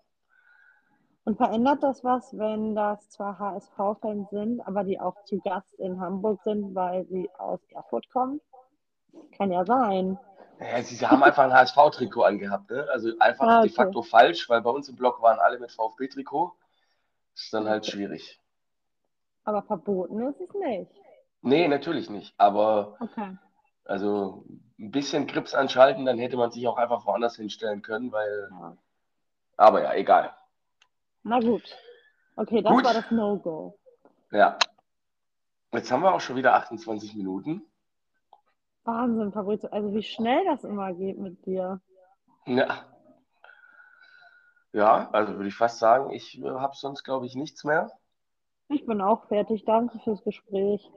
Und 1.25 1.37
verändert 1.37 1.83
das 1.83 2.05
was, 2.05 2.37
wenn 2.39 2.75
das 2.75 3.11
zwar 3.11 3.39
HSV-Fans 3.39 4.31
sind, 4.31 4.61
aber 4.67 4.85
die 4.85 5.01
auch 5.01 5.25
zu 5.25 5.41
Gast 5.41 5.75
in 5.75 6.01
Hamburg 6.01 6.41
sind, 6.43 6.75
weil 6.75 7.05
sie 7.07 7.29
aus 7.39 7.61
Erfurt 7.73 8.09
kommen? 8.11 8.41
Kann 9.37 9.53
ja 9.53 9.65
sein. 9.65 10.19
Ja, 10.61 10.83
sie 10.83 11.07
haben 11.07 11.23
einfach 11.23 11.45
ein 11.45 11.53
HSV-Trikot 11.53 12.23
angehabt, 12.23 12.71
ne? 12.71 12.87
Also 12.91 13.11
einfach 13.19 13.47
Ah, 13.47 13.61
de 13.63 13.71
okay. 13.71 13.77
facto 13.77 14.03
falsch, 14.03 14.49
weil 14.49 14.63
bei 14.63 14.71
uns 14.71 14.89
im 14.89 14.97
Block 14.97 15.21
waren 15.21 15.39
alle 15.39 15.59
mit 15.59 15.71
VfB-Trikot. 15.71 16.55
Ist 17.35 17.53
dann 17.53 17.69
halt 17.69 17.85
schwierig. 17.87 18.41
Aber 19.45 19.63
verboten 19.63 20.27
ist 20.29 20.41
es 20.41 20.55
nicht. 20.55 20.91
Nee, 21.43 21.69
natürlich 21.69 22.09
nicht. 22.09 22.35
Aber 22.39 22.97
Okay. 23.01 23.37
also 23.85 24.45
ein 24.79 24.91
bisschen 24.91 25.27
Grips 25.27 25.55
anschalten, 25.55 26.07
dann 26.07 26.19
hätte 26.19 26.37
man 26.39 26.51
sich 26.51 26.67
auch 26.67 26.79
einfach 26.79 27.05
woanders 27.07 27.37
hinstellen 27.37 27.83
können, 27.83 28.11
weil. 28.11 28.49
Ja. 28.51 28.77
Aber 29.59 29.83
ja, 29.83 29.93
egal. 29.95 30.35
Na 31.23 31.39
gut. 31.41 31.63
Okay, 32.37 32.63
das 32.63 32.73
Gut. 32.73 32.85
war 32.85 32.95
das 32.95 33.11
No-Go. 33.11 33.79
Ja. 34.31 34.59
Jetzt 35.73 35.91
haben 35.93 36.03
wir 36.03 36.15
auch 36.15 36.21
schon 36.21 36.37
wieder 36.37 36.55
28 36.55 37.15
Minuten. 37.15 37.63
Wahnsinn, 38.87 39.33
Fabrizio. 39.33 39.69
Also 39.71 39.93
wie 39.93 40.03
schnell 40.03 40.45
das 40.45 40.65
immer 40.65 40.93
geht 40.95 41.19
mit 41.19 41.45
dir. 41.47 41.81
Ja. 42.47 42.85
Ja, 44.73 45.09
also 45.13 45.35
würde 45.35 45.49
ich 45.49 45.55
fast 45.55 45.79
sagen, 45.79 46.11
ich 46.13 46.41
äh, 46.43 46.51
habe 46.51 46.77
sonst, 46.77 47.03
glaube 47.03 47.27
ich, 47.27 47.35
nichts 47.35 47.65
mehr. 47.65 47.91
Ich 48.69 48.85
bin 48.85 49.01
auch 49.01 49.27
fertig. 49.29 49.65
Danke 49.65 49.99
fürs 50.01 50.23
Gespräch. 50.23 50.91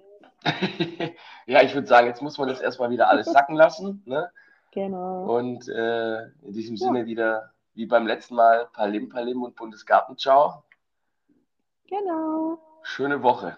Ja, 1.46 1.64
ich 1.64 1.74
würde 1.74 1.88
sagen, 1.88 2.06
jetzt 2.06 2.22
muss 2.22 2.38
man 2.38 2.48
das 2.48 2.62
erstmal 2.62 2.92
wieder 2.92 3.10
alles 3.10 3.26
sacken 3.26 3.56
lassen. 3.56 4.04
Ne? 4.06 4.30
Genau. 4.72 5.36
Und 5.36 5.68
äh, 5.68 6.26
in 6.44 6.54
diesem 6.54 6.78
Sinne 6.78 7.08
wieder, 7.08 7.54
wie 7.74 7.88
beim 7.88 8.06
letzten 8.06 8.36
Mal, 8.36 8.68
Palim 8.72 9.10
Palim 9.10 9.42
und 9.42 9.56
Bundesgartenschau. 9.56 10.64
Genau. 11.88 12.60
Schöne 12.84 13.24
Woche. 13.24 13.58